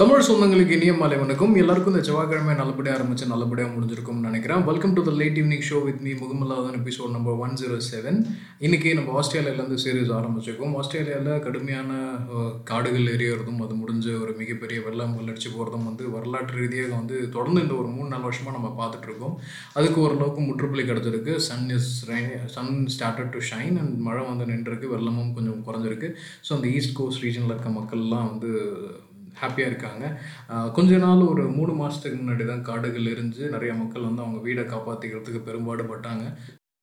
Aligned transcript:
தமிழ் 0.00 0.26
சொந்தங்களுக்கு 0.26 0.74
இனிய 0.76 0.92
மாலை 0.98 1.16
வணக்கம். 1.20 1.54
எல்லாருக்கும் 1.60 1.94
இந்த 1.94 2.02
செவ்வாய்க்கிழமை 2.08 2.52
நல்லபடியாக 2.58 2.96
ஆரம்பிச்சு 2.96 3.24
நல்லபடியாக 3.30 3.70
முடிஞ்சிருக்கும்னு 3.72 4.28
நினைக்கிறேன். 4.28 4.60
Welcome 4.68 4.92
to 4.96 5.02
the 5.08 5.12
late 5.20 5.38
evening 5.40 5.64
show 5.68 5.78
with 5.86 6.02
me 6.06 6.12
முகமல்லாதன் 6.20 6.76
episode 6.80 7.14
number 7.14 7.40
one 7.44 7.56
zero 7.60 7.76
seven 7.88 8.18
இன்னைக்கு 8.66 8.90
நம்ம 8.98 9.16
ஆஸ்திரேலியாவிலேருந்து 9.20 9.78
சீரீஸ் 9.84 10.12
ஆரம்பிச்சிருக்கோம். 10.18 10.74
ஆஸ்திரேலியாவில் 10.82 11.42
கடுமையான 11.46 11.90
காடுகள் 12.70 13.10
எரியறதும் 13.14 13.58
அது 13.66 13.80
முடிஞ்ச 13.80 14.06
ஒரு 14.22 14.34
மிகப்பெரிய 14.42 14.78
வெள்ளம் 14.86 15.16
வெள்ளடிச்சு 15.18 15.50
போகிறதும் 15.56 15.88
வந்து 15.90 16.06
வரலாற்று 16.14 16.56
ரீதியாக 16.60 16.94
வந்து 17.00 17.18
தொடர்ந்து 17.38 17.64
இந்த 17.64 17.76
ஒரு 17.80 17.90
மூணு 17.96 18.08
நாலு 18.12 18.26
வருஷமாக 18.28 18.56
நம்ம 18.58 18.70
பார்த்துட்ருக்கோம் 18.78 19.34
அதுக்கு 19.80 20.00
ஓரளவுக்கு 20.06 20.46
முற்றுப்புள்ளி 20.48 20.86
கிடச்சிருக்கு. 20.92 21.34
Sun 21.48 21.68
is 21.78 21.92
sun 22.56 22.72
started 22.96 23.34
to 23.36 23.42
shine 23.50 23.76
and 23.82 23.98
மழை 24.08 24.24
வந்து 24.30 24.50
நின்றுருக்கு. 24.52 24.94
வெள்ளமும் 24.96 25.34
கொஞ்சம் 25.40 25.60
குறைஞ்சிருக்கு. 25.68 26.10
ஸோ 26.46 26.52
அந்த 26.58 26.68
ஈஸ்ட் 26.76 26.96
கோஸ்ட் 27.00 27.24
ரீஜனில் 27.26 27.54
இருக்க 27.54 27.72
மக்கள்லாம் 27.80 28.30
வந்து 28.32 28.52
ஹாப்பியாக 29.40 29.70
இருக்காங்க. 29.70 30.04
கொஞ்ச 30.76 30.98
நாள் 31.06 31.28
ஒரு 31.32 31.44
மூணு 31.58 31.74
மாதத்துக்கு 31.80 32.20
முன்னாடி 32.22 32.46
தான் 32.52 32.66
காடுகள் 32.68 33.10
எரிஞ்சு 33.14 33.42
நிறைய 33.56 33.74
மக்கள் 33.82 34.08
வந்து 34.08 34.24
அவங்க 34.24 34.40
வீடை 34.46 34.64
காப்பாற்றிக்கிறதுக்கு 34.72 35.42
பெரும்பாடுபட்டாங்க. 35.50 36.24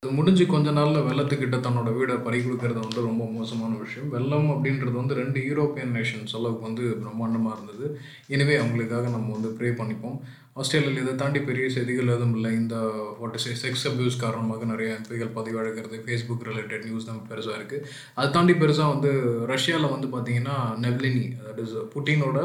அது 0.02 0.10
முடிஞ்சு 0.16 0.44
கொஞ்ச 0.54 0.70
நாளில் 0.78 1.06
வெள்ளத்துக்கிட்ட 1.06 1.56
தன்னோட 1.66 1.90
வீடை 1.98 2.16
பறி 2.24 2.38
கொடுக்கறது 2.40 2.80
வந்து 2.84 3.06
ரொம்ப 3.06 3.22
மோசமான 3.36 3.72
விஷயம். 3.84 4.10
வெள்ளம் 4.16 4.48
அப்படின்றது 4.54 4.96
வந்து 5.00 5.14
ரெண்டு 5.20 5.38
யூரோப்பியன் 5.48 5.94
நேஷன்ஸ் 5.96 6.34
அளவுக்கு 6.38 6.66
வந்து 6.68 6.84
பிரம்மாண்டமாக 7.02 7.56
இருந்தது. 7.56 7.86
எனவே 8.34 8.56
அவங்களுக்காக 8.62 9.08
நம்ம 9.14 9.32
வந்து 9.36 9.50
ப்ரே 9.58 9.70
பண்ணிப்போம். 9.80 10.18
ஆஸ்திரேலியாவில் 10.56 11.00
இதை 11.00 11.12
தாண்டி 11.14 11.40
பெரிய 11.40 11.64
செய்திகள் 11.68 12.10
எதுவும் 12.12 12.34
இல்லை. 12.36 12.50
இந்த 12.60 12.76
வாட் 13.18 13.34
இஸ் 13.38 13.46
செக்ஸ் 13.62 13.82
அப்யூஸ் 13.88 14.14
காரணமாக 14.22 14.64
நிறைய 14.64 14.94
எம்பிகள் 14.94 15.32
பதிவழகிறது 15.34 15.96
ஃபேஸ்புக் 16.04 16.44
ரிலேட்டட் 16.48 16.86
நியூஸ் 16.86 17.08
தான் 17.08 17.18
பெருசாக 17.28 17.58
இருக்குது 17.58 17.82
அதை 18.14 18.28
தாண்டி 18.30 18.54
பெருசாக 18.54 18.92
வந்து 18.94 19.10
ரஷ்யாவில் 19.52 19.92
வந்து 19.94 20.08
பார்த்தீங்கன்னா 20.14 20.54
நெவ்லினி 20.84 21.26
தட் 21.40 21.60
இஸ் 21.64 21.76
புட்டினோட 21.92 22.38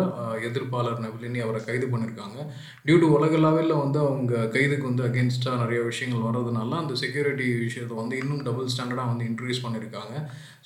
எதிர்ப்பாளர் 0.49 0.99
நெவ்லினி 1.05 1.41
அவரை 1.45 1.61
கைது 1.61 1.87
பண்ணியிருக்காங்க 1.87 2.37
டியூ 2.85 2.97
டு 2.99 3.09
உலகளாவில் 3.17 3.73
வந்து 3.75 4.01
அவங்க 4.05 4.43
கைதுக்கு 4.55 4.89
வந்து 4.89 5.05
அகேன்ஸ்டாக 5.07 5.61
நிறைய 5.63 5.81
விஷயங்கள் 5.83 6.27
வர்றதுனால 6.27 6.79
அந்த 6.81 6.95
செக்யூரிட்டி 7.01 7.47
விஷயத்தை 7.61 7.97
வந்து 8.01 8.17
இன்னும் 8.23 8.43
டபுள் 8.43 8.71
ஸ்டாண்டர்டாக 8.75 9.11
வந்து 9.13 9.27
இன்ட்ரடியூஸ் 9.29 9.65
பண்ணியிருக்காங்க 9.65 10.13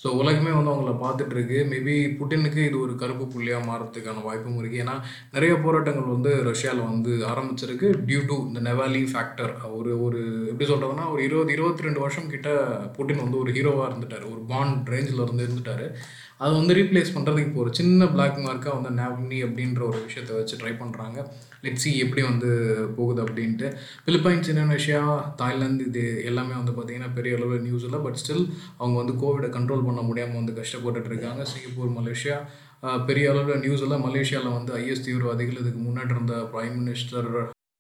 ஸோ 0.02 0.08
உலகமே 0.18 0.52
வந்து 0.52 0.72
அவங்கள 0.72 0.94
பார்த்துட்டு 1.02 1.36
இருக்கு 1.36 1.59
மேபி 1.70 1.94
புட்டினுக்கு 2.18 2.62
இது 2.70 2.78
ஒரு 2.80 2.94
கருப்பு 3.02 3.26
புள்ளியாக 3.34 3.68
மாறதுக்கான 3.70 4.24
வாய்ப்பும் 4.24 4.59
இருக்குது 4.59 4.84
ஏன்னா 4.84 4.96
நிறைய 5.32 5.54
போராட்டங்கள் 5.64 6.14
வந்து 6.14 6.32
ரஷ்யாவில் 6.50 6.90
வந்து 6.90 7.12
ஆரம்பிச்சிருக்கு 7.36 7.88
டியூ 8.09 8.22
டு 8.31 8.38
இந்த 8.50 8.59
நெவாலி 8.69 9.03
ஃபேக்டர் 9.14 9.53
ஒரு 9.78 9.94
ஒரு 10.08 10.19
எப்படி 10.52 10.67
சொல்கிறதுனா 10.73 11.05
ஒரு 11.14 11.23
இருபது 11.28 11.55
இருபத்தி 11.58 11.88
ரெண்டு 11.88 12.03
வருஷம் 12.03 12.30
கிட்ட 12.33 12.50
புட்டின் 12.97 13.23
வந்து 13.23 13.41
ஒரு 13.44 13.52
ஹீரோவாக 13.58 13.89
இருந்துட்டார். 13.89 14.28
ஒரு 14.33 14.44
பாண்ட் 14.53 14.91
ரேஞ்சில் 14.94 15.23
இருந்து 15.25 15.47
இருந்துட்டார். 15.47 15.88
அதை 16.44 16.53
வந்து 16.59 16.73
ரீப்ளேஸ் 16.78 17.11
பண்ணுறதுக்கு 17.16 17.50
இப்போ 17.50 17.61
ஒரு 17.63 17.72
சின்ன 17.78 18.08
பிளாக் 18.13 18.39
மார்க்காக 18.45 18.73
வந்து 18.78 18.91
நேவ்னி 18.97 19.38
அப்படின்ற 19.47 19.81
ஒரு 19.89 20.00
விஷயத்த 20.08 20.31
வச்சு 20.38 20.59
ட்ரை 20.61 20.73
பண்ணுறாங்க 20.81 21.17
லெட் 21.66 21.81
சி 21.83 21.91
எப்படி 22.06 22.22
வந்து 22.30 22.50
போகுது 22.97 23.19
அப்படின்ட்டு. 23.25 23.67
பிலிப்பைன்ஸ் 24.08 24.50
இந்தோனேஷியா 24.52 25.02
தாய்லாந்து 25.41 25.86
இது 25.91 26.03
எல்லாமே 26.31 26.53
வந்து 26.59 26.75
பார்த்திங்கன்னா 26.78 27.11
பெரிய 27.17 27.38
அளவில் 27.38 27.66
நியூஸ் 27.67 27.86
இல்லை 27.88 28.02
பட் 28.06 28.19
ஸ்டில் 28.23 28.45
அவங்க 28.81 28.95
வந்து 29.02 29.16
கோவிடை 29.23 29.50
கண்ட்ரோல் 29.56 29.88
பண்ண 29.88 30.03
முடியாமல் 30.09 30.39
வந்து 30.41 30.58
கஷ்டப்பட்டுட்டு 30.59 31.11
இருக்காங்க. 31.13 31.44
சிங்கப்பூர் 31.53 31.97
மலேசியா 32.00 32.38
பெரிய 32.84 33.30
அளவில் 33.31 33.62
நியூஸ் 33.62 33.81
எல்லாம் 33.81 34.06
மலேசியாவில் 34.08 34.58
வந்து 34.58 34.73
ஐஎஸ் 34.81 35.06
தீவிரவாதிகள் 35.06 35.62
இதுக்கு 35.62 35.81
முன்னாடி 35.81 36.14
இருந்த 36.16 36.38
prime 36.54 36.78
minister 36.81 37.30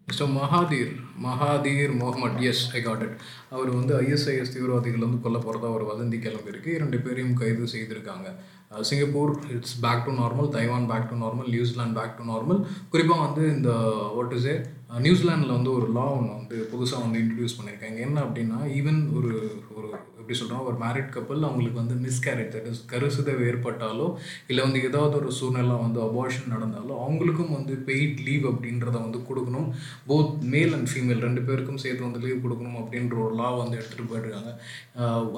mister 0.07 0.31
Mahathir 0.31 0.91
Mahathir 1.23 1.93
Mohamad 2.01 2.41
yes 2.49 2.63
I 2.77 2.81
got 2.81 3.03
it 3.03 3.15
அவர் 3.49 3.69
வந்து 3.69 3.93
ஐஎஸ்ஐஎஸ் 4.01 4.53
தீவிரவாதிகள் 4.53 5.05
வந்து 5.05 5.21
கொல்ல 5.23 5.37
போகிறதா 5.37 5.69
ஒரு 5.77 5.85
வதந்தி 5.91 6.17
கிளம்பியிருக்கு 6.17 6.69
இரண்டு 6.77 6.97
பேரையும் 6.97 7.33
கைது 7.33 7.71
செய்திருக்காங்க. 7.73 8.27
Singapore 8.81 9.33
it's 9.55 9.75
back 9.81 10.05
to 10.05 10.11
normal 10.11 10.49
Taiwan 10.49 10.87
back 10.91 11.09
to 11.09 11.15
normal 11.15 11.49
New Zealand 11.55 11.97
back 11.99 12.17
to 12.17 12.23
normal 12.23 12.59
குறிப்பாக 12.89 13.25
வந்து 13.25 13.43
இந்த 13.55 13.71
வாட் 14.15 14.33
இஸ் 14.33 14.47
ஏ 14.47 14.55
நியூசிலாண்டில் 14.99 15.55
வந்து 15.57 15.71
ஒரு 15.71 15.87
லா 15.91 16.05
ஒன்று 16.17 16.39
வந்து 16.39 16.57
புதுசாக 16.73 17.03
வந்து 17.05 17.21
இன்ட்ரடியூஸ் 17.23 17.57
பண்ணியிருக்காங்க 17.59 17.99
என்ன 17.99 18.17
அப்படின்னா 18.25 18.59
ஈவன் 18.79 19.01
ஒரு 19.17 19.31
ஒரு 19.75 19.87
எப்படி 20.25 20.37
சொல்கிறோம் 20.39 20.67
ஒரு 20.69 20.77
மேரிட் 20.83 21.11
கப்பல் 21.15 21.43
அவங்களுக்கு 21.47 21.79
வந்து 21.81 21.95
மிஸ்கேரேஜ் 22.05 22.53
தட் 22.53 22.69
இஸ் 22.69 22.79
கருசுதவு 22.91 23.41
ஏற்பட்டாலோ 23.49 24.07
இல்லை 24.49 24.61
வந்து 24.65 24.79
ஏதாவது 24.87 25.15
ஒரு 25.19 25.29
சூழ்நிலை 25.39 25.75
வந்து 25.83 25.99
அபார்ஷன் 26.05 26.49
நடந்தாலோ 26.53 26.93
அவங்களுக்கும் 27.03 27.53
வந்து 27.57 27.73
பெய்ட் 27.89 28.21
லீவ் 28.27 28.45
அப்படின்றத 28.51 28.95
வந்து 29.05 29.19
கொடுக்கணும். 29.27 29.67
போத் 30.09 30.33
மேல் 30.53 30.73
அண்ட் 30.77 30.89
ஃபீமேல் 30.93 31.21
ரெண்டு 31.27 31.43
பேருக்கும் 31.49 31.79
சேர்த்து 31.83 32.07
வந்து 32.07 32.23
லீவ் 32.25 32.43
கொடுக்கணும் 32.45 32.79
அப்படின்ற 32.81 33.19
ஒரு 33.25 33.35
லா 33.41 33.51
வந்து 33.61 33.77
எடுத்துகிட்டு 33.79 34.09
போயிருக்காங்க. 34.13 34.51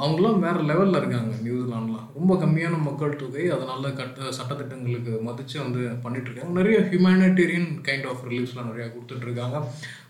அவங்களாம் 0.05 0.41
வேறு 0.45 0.63
லெவலில் 0.71 1.01
இருக்காங்க 1.01 1.33
நியூசிலாண்ட்லாம் 1.49 2.07
ரொம்ப 2.17 2.33
கம்மியான 2.45 2.81
மக்கள் 2.87 3.19
தொகை 3.25 3.45
அதனால் 3.57 3.95
கட்ட 4.01 4.31
சட்டத்திட்டங்களுக்கு 4.39 5.13
மதித்து 5.29 5.63
வந்து 5.65 5.83
பண்ணிட்டுருக்காங்க 6.05 6.59
நிறைய 6.61 6.79
ஹியூமனிட்டேரியன் 6.91 7.69
கைண்ட் 7.89 8.09
ஆஃப் 8.13 8.25
ரிலீஃப்ஸ்லாம் 8.31 8.71
நிறையா 8.73 8.89
கொடுத்துட்ருக்காங்க 8.89 9.57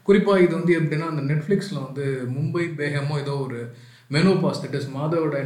குறிப்பாக 0.08 0.44
இது 0.44 0.54
வந்து 0.58 0.74
எப்படின்னா 0.80 1.08
அந்த 1.12 1.24
நெட்ஃப்ளிக்ஸில் 1.32 1.86
வந்து 1.86 2.04
மும்பை 2.36 2.66
பேகமோ 2.80 3.16
ஏதோ 3.24 3.34
ஒரு 3.46 3.60
மெனோபாஸ் 4.16 4.64
தட் 4.64 4.78
இஸ் 4.80 4.90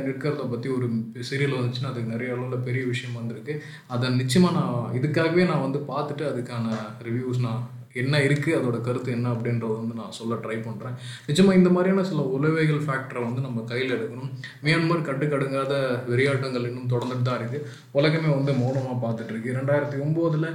இருக்கிறத 0.08 0.48
பற்றி 0.54 0.70
ஒரு 0.78 0.88
சீரியல் 1.30 1.58
வந்துச்சுன்னா 1.58 1.92
அதுக்கு 1.92 2.14
நிறைய 2.16 2.34
அளவில் 2.36 2.66
பெரிய 2.70 2.86
விஷயம் 2.94 3.20
வந்திருக்கு. 3.20 3.54
அதை 3.96 4.16
நிச்சயமாக 4.22 4.56
நான் 4.60 4.98
இதுக்காகவே 5.00 5.46
நான் 5.52 5.68
வந்து 5.68 5.82
பார்த்துட்டு 5.94 6.26
அதுக்கான 6.32 6.80
ரிவ்யூஸ் 7.10 7.46
நான் 7.46 7.62
என்ன 8.02 8.18
இருக்குது 8.26 8.58
அதோட 8.58 8.78
கருத்து 8.84 9.10
என்ன 9.16 9.28
அப்படின்றத 9.36 9.74
வந்து 9.80 9.96
நான் 10.02 10.14
சொல்ல 10.18 10.34
ட்ரை 10.44 10.58
பண்ணுறேன் 10.68 10.94
நிச்சயமாக 11.28 11.58
இந்த 11.60 11.70
மாதிரியான 11.76 12.06
சில 12.10 12.24
உளவைகள் 12.36 12.86
ஃபேக்டரை 12.86 13.22
வந்து 13.26 13.42
நம்ம 13.46 13.64
கையில் 13.72 13.96
எடுக்கணும். 13.96 14.30
மியான்மர் 14.66 15.08
கட்டுக்கடுங்காத 15.08 15.74
விளையாட்டுங்கள் 16.12 16.68
இன்னும் 16.70 16.92
தொடர்ந்துட்டு 16.94 17.28
தான் 17.30 17.40
இருக்குது 17.42 17.68
உலகமே 18.00 18.30
வந்து 18.38 18.54
மௌனமாக 18.62 18.98
பார்த்துட்டு 19.06 19.34
இருக்கு. 19.34 19.58
ரெண்டாயிரத்தி 19.60 20.00
ஒம்போதில் 20.06 20.48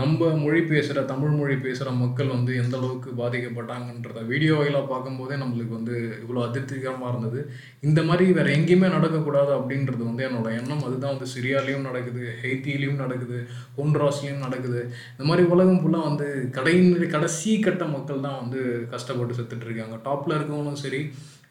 நம்ம 0.00 0.26
மொழி 0.40 0.58
பேசுகிற 0.70 1.02
தமிழ் 1.10 1.36
மொழி 1.36 1.54
பேசுகிற 1.64 1.90
மக்கள் 2.00 2.32
வந்து 2.34 2.52
எந்த 2.62 2.74
அளவுக்கு 2.78 3.10
பாதிக்கப்பட்டாங்கன்றத 3.20 4.22
வீடியோ 4.30 4.54
வாயிலாக 4.58 4.84
பார்க்கும்போதே 4.90 5.36
நம்மளுக்கு 5.42 5.72
வந்து 5.76 5.94
இவ்வளோ 6.22 6.40
அதிருப்திகரமாக 6.46 7.12
இருந்தது. 7.12 7.40
இந்த 7.88 8.00
மாதிரி 8.08 8.24
வேறு 8.38 8.50
எங்கேயுமே 8.56 8.88
நடக்கக்கூடாது 8.96 9.52
அப்படின்றது 9.58 10.02
வந்து 10.10 10.26
என்னோட 10.28 10.50
எண்ணம். 10.58 10.84
அதுதான் 10.88 11.14
வந்து 11.14 11.32
சிரியாலையும் 11.34 11.88
நடக்குது 11.88 12.24
ஹெய்த்திலையும் 12.42 13.02
நடக்குது 13.04 13.38
ஹோண்ட்ராஸ்லேயும் 13.78 14.44
நடக்குது. 14.46 14.82
இந்த 15.14 15.26
மாதிரி 15.30 15.46
உலகம் 15.54 15.80
ஃபுல்லாக 15.84 16.08
வந்து 16.10 16.28
கடை 16.58 16.76
கடைசி 17.16 17.54
கட்ட 17.66 17.86
மக்கள் 17.96 18.24
தான் 18.28 18.40
வந்து 18.42 18.60
கஷ்டப்பட்டு 18.94 19.38
செத்துட்டு 19.40 19.68
இருக்காங்க. 19.68 19.98
டாப்பில் 20.08 20.38
இருக்கவங்களும் 20.38 20.82
சரி 20.84 21.02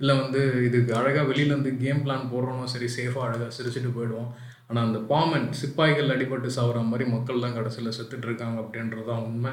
இல்லை 0.01 0.15
வந்து 0.23 0.41
இதுக்கு 0.67 0.91
அழகாக 0.99 1.27
வெளியிலேருந்து 1.31 1.71
கேம் 1.83 2.03
பிளான் 2.05 2.31
போடுறவனும் 2.33 2.73
சரி 2.75 2.89
சேஃபாக 2.97 3.27
அழகாக 3.27 3.53
சிரிச்சிட்டு 3.57 3.91
போயிடுவோம். 3.97 4.31
ஆனால் 4.69 4.85
அந்த 4.87 4.99
பாமன் 5.11 5.47
சிப்பாய்கள் 5.59 6.13
அடிபட்டு 6.15 6.49
சாகுற 6.55 6.79
மாதிரி 6.91 7.05
மக்கள் 7.13 7.43
தான் 7.43 7.55
கடைசியில் 7.57 7.95
செத்துட்டு 7.97 8.27
இருக்காங்க 8.29 8.57
அப்படின்றது 8.63 9.05
தான் 9.11 9.23
உண்மை 9.29 9.51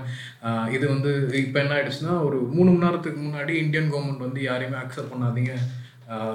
இது 0.77 0.85
வந்து 0.95 1.13
இப்போ 1.45 1.59
என்ன 1.63 1.77
ஆயிடுச்சுன்னா 1.77 2.17
ஒரு 2.27 2.41
மூணு 2.57 2.69
மணி 2.73 2.85
நேரத்துக்கு 2.87 3.21
முன்னாடி 3.27 3.55
இந்தியன் 3.65 3.93
கவர்மெண்ட் 3.93 4.27
வந்து 4.29 4.43
யாரையுமே 4.51 4.79
அக்செப்ட் 4.83 5.15
பண்ணாதீங்க. 5.15 5.55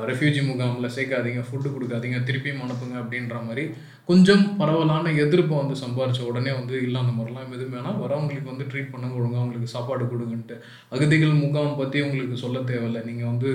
ரெஃப்யூஜி 0.10 0.42
முகாமில் 0.50 0.94
சேர்க்காதீங்க 0.96 1.42
ஃபுட்டு 1.48 1.74
கொடுக்காதீங்க 1.74 2.20
திருப்பியும் 2.28 2.62
அனுப்புங்க 2.66 2.96
அப்படின்ற 3.02 3.40
மாதிரி 3.48 3.64
கொஞ்சம் 4.10 4.44
பரவலான 4.60 5.12
எதிர்ப்பை 5.24 5.56
வந்து 5.62 5.76
சம்பாரித்த 5.82 6.30
உடனே 6.30 6.52
வந்து 6.60 6.76
இல்லை 6.86 7.00
அந்த 7.02 7.14
மாதிரிலாம் 7.18 7.52
எதுவும் 7.58 7.76
வேணாம் 7.78 8.00
வரவங்களுக்கு 8.04 8.52
வந்து 8.54 8.68
ட்ரீட் 8.72 8.94
பண்ணுங்க 8.94 9.20
ஒழுங்கா 9.20 9.42
அவங்களுக்கு 9.42 9.74
சாப்பாடு 9.76 10.06
கொடுங்கன்ட்டு. 10.14 10.56
அகதிகள் 10.96 11.42
முகாம் 11.44 11.78
பற்றி 11.82 12.00
உங்களுக்கு 12.08 12.38
சொல்ல 12.44 12.62
தேவையில்லை. 12.72 13.02
நீங்கள் 13.10 13.30
வந்து 13.32 13.52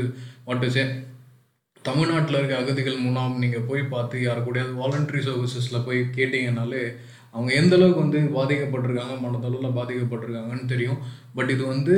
வாட் 0.49 0.67
இஸ் 0.69 0.79
ஏ 0.83 0.85
தமிழ்நாட்டில் 1.89 2.39
இருக்க 2.39 2.57
அகதிகள் 2.63 3.05
மூலம் 3.05 3.39
நீங்கள் 3.43 3.67
போய் 3.69 3.83
பார்த்து 3.95 4.17
யார் 4.25 4.45
கூடயாவது 4.47 4.81
வாலண்டரி 4.83 5.21
சர்வீசஸில் 5.29 5.85
போய் 5.87 6.01
கேட்டிங்கனாலே 6.17 6.83
அவங்க 7.35 7.51
எந்த 7.61 7.75
அளவுக்கு 7.77 8.05
வந்து 8.05 8.21
பாதிக்கப்பட்டிருக்காங்க 8.37 9.15
மனதளவில் 9.25 9.77
பாதிக்கப்பட்டிருக்காங்கன்னு 9.79 10.73
தெரியும். 10.73 10.99
பட் 11.37 11.51
இது 11.55 11.63
வந்து 11.75 11.95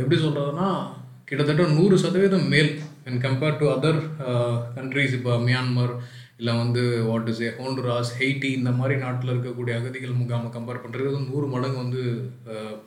எப்படி 0.00 0.18
சொல்கிறதுனா 0.24 0.68
கிட்டத்தட்ட 1.30 1.64
நூறு 1.78 1.96
சதவீதம் 2.04 2.46
மேல். 2.54 2.70
And 3.06 3.20
compare 3.26 3.58
to 3.60 3.66
other 3.74 4.00
countries 4.76 5.16
இப்போ 5.18 5.34
மியான்மர் 5.46 5.94
இல்லை 6.40 6.52
வந்து 6.62 6.82
what 7.08 7.30
is 7.32 7.42
a 7.46 7.48
Honduras 7.60 8.10
Haiti 8.18 8.50
இந்த 8.58 8.70
மாதிரி 8.80 8.96
நாட்டில் 9.04 9.32
இருக்கக்கூடிய 9.32 9.72
அகதிகள் 9.80 10.18
முகாமை 10.20 10.48
கம்பேர் 10.56 10.82
பண்ணுறது 10.84 11.18
நூறு 11.30 11.46
மடங்கு 11.54 11.78
வந்து 11.84 12.02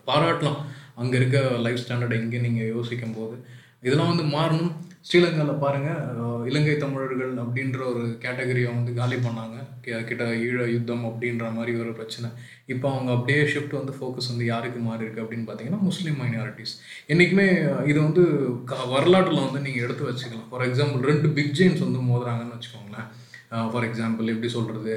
பாராட்டலாம். 0.10 0.60
அங்கே 1.02 1.18
இருக்க 1.20 1.40
லைஃப் 1.66 1.84
ஸ்டாண்டர்டை 1.84 2.20
இங்கே 2.24 2.42
நீங்கள் 2.46 2.72
யோசிக்கும் 2.76 3.18
போது 3.20 3.36
இதெல்லாம் 3.88 4.12
வந்து 4.14 4.26
மாறணும். 4.38 4.74
ஸ்ரீலங்காவில் 5.08 5.62
பாருங்கள் 5.64 6.02
இலங்கை 6.50 6.74
தமிழர்கள் 6.82 7.32
அப்படின்ற 7.44 7.80
ஒரு 7.92 8.04
கேட்டகரியை 8.24 8.68
வந்து 8.74 8.92
காலி 9.00 9.18
பண்ணாங்க. 9.26 9.58
கிட்ட 10.10 10.24
ஈழ 10.48 10.60
யுத்தம் 10.74 11.06
அப்படின்ற 11.10 11.46
மாதிரி 11.56 11.72
ஒரு 11.84 11.92
பிரச்சனை. 12.00 12.28
இப்போ 12.74 12.88
அவங்க 12.94 13.10
அப்படியே 13.16 13.40
ஷிஃப்ட் 13.54 13.78
வந்து 13.80 13.94
ஃபோக்கஸ் 13.98 14.30
வந்து 14.32 14.46
யாருக்கு 14.52 14.82
மாறி 14.88 15.04
இருக்குது 15.06 15.24
அப்படின்னு 15.26 15.48
பார்த்தீங்கன்னா 15.48 15.82
முஸ்லீம் 15.90 16.20
மைனாரிட்டிஸ் 16.24 16.76
என்றைக்குமே 17.14 17.48
இது 17.92 18.00
வந்து 18.08 18.24
க 18.72 18.78
வரலாற்றில் 18.94 19.46
வந்து 19.48 19.66
நீங்கள் 19.66 19.86
எடுத்து 19.88 20.10
வச்சுக்கலாம். 20.10 20.48
ஃபார் 20.52 20.66
எக்ஸாம்பிள் 20.70 21.10
ரெண்டு 21.12 21.30
பிக் 21.38 21.54
ஜெயின்ஸ் 21.60 21.86
வந்து 21.88 22.02
மோதுறாங்கன்னு 22.12 22.58
வச்சுக்கோங்களேன். 22.58 23.10
ஃபார் 23.72 23.86
எக்ஸாம்பிள் 23.88 24.32
எப்படி 24.34 24.50
சொல்கிறது 24.56 24.94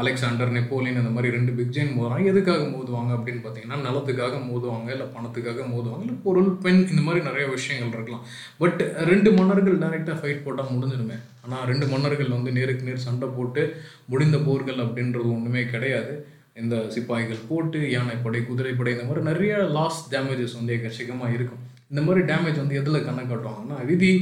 அலெக்சாண்டர் 0.00 0.52
நெப்போலியன் 0.56 1.00
இந்த 1.02 1.12
மாதிரி 1.14 1.34
ரெண்டு 1.36 1.52
பிக் 1.58 1.72
ஜெயின் 1.76 1.92
மோதுவாங்க 1.96 2.32
எதுக்காக 2.32 2.64
மோதுவாங்க 2.74 3.10
அப்படின்னு 3.16 3.42
பார்த்தீங்கன்னா 3.44 3.78
நிலத்துக்காக 3.86 4.40
மோதுவாங்க 4.48 4.88
இல்லை 4.94 5.06
பணத்துக்காக 5.14 5.64
மோதுவாங்க 5.72 6.04
இல்லை 6.06 6.16
பொருள் 6.26 6.50
பெண் 6.64 6.82
இந்த 6.92 7.02
மாதிரி 7.06 7.20
நிறைய 7.28 7.44
விஷயங்கள் 7.54 7.96
இருக்கலாம். 7.98 8.24
பட் 8.62 8.82
ரெண்டு 9.10 9.30
மன்னர்கள் 9.38 9.80
டைரெக்டாக 9.84 10.16
ஃபைட் 10.20 10.44
போட்டால் 10.46 10.72
முடிஞ்சிருமே 10.74 11.16
ஆனால் 11.44 11.64
ரெண்டு 11.70 11.88
மன்னர்கள் 11.92 12.36
வந்து 12.36 12.52
நேருக்கு 12.58 12.88
நேர் 12.88 13.06
சண்டை 13.06 13.28
போட்டு 13.38 13.64
முடிந்த 14.12 14.38
போர்கள் 14.48 14.82
அப்படின்றது 14.86 15.28
ஒன்றுமே 15.36 15.64
கிடையாது. 15.74 16.14
இந்த 16.60 16.76
சிப்பாய்கள் 16.94 17.46
போட்டு 17.50 17.80
யானைப்படை 17.96 18.40
குதிரைப்படை 18.50 18.92
இந்த 18.96 19.06
மாதிரி 19.08 19.22
நிறைய 19.30 19.54
லாஸ் 19.76 20.00
டேமேஜஸ் 20.14 20.58
வந்து 20.60 20.74
எக்கச்சக்கமாக 20.76 21.36
இருக்கும். 21.38 21.62
இந்த 21.92 22.00
மாதிரி 22.06 22.22
டேமேஜ் 22.32 22.62
வந்து 22.62 22.78
எதில் 22.80 23.06
கண்ணை 23.06 23.24
காட்டுவாங்கன்னா 23.24 23.78
விதி 23.90 24.12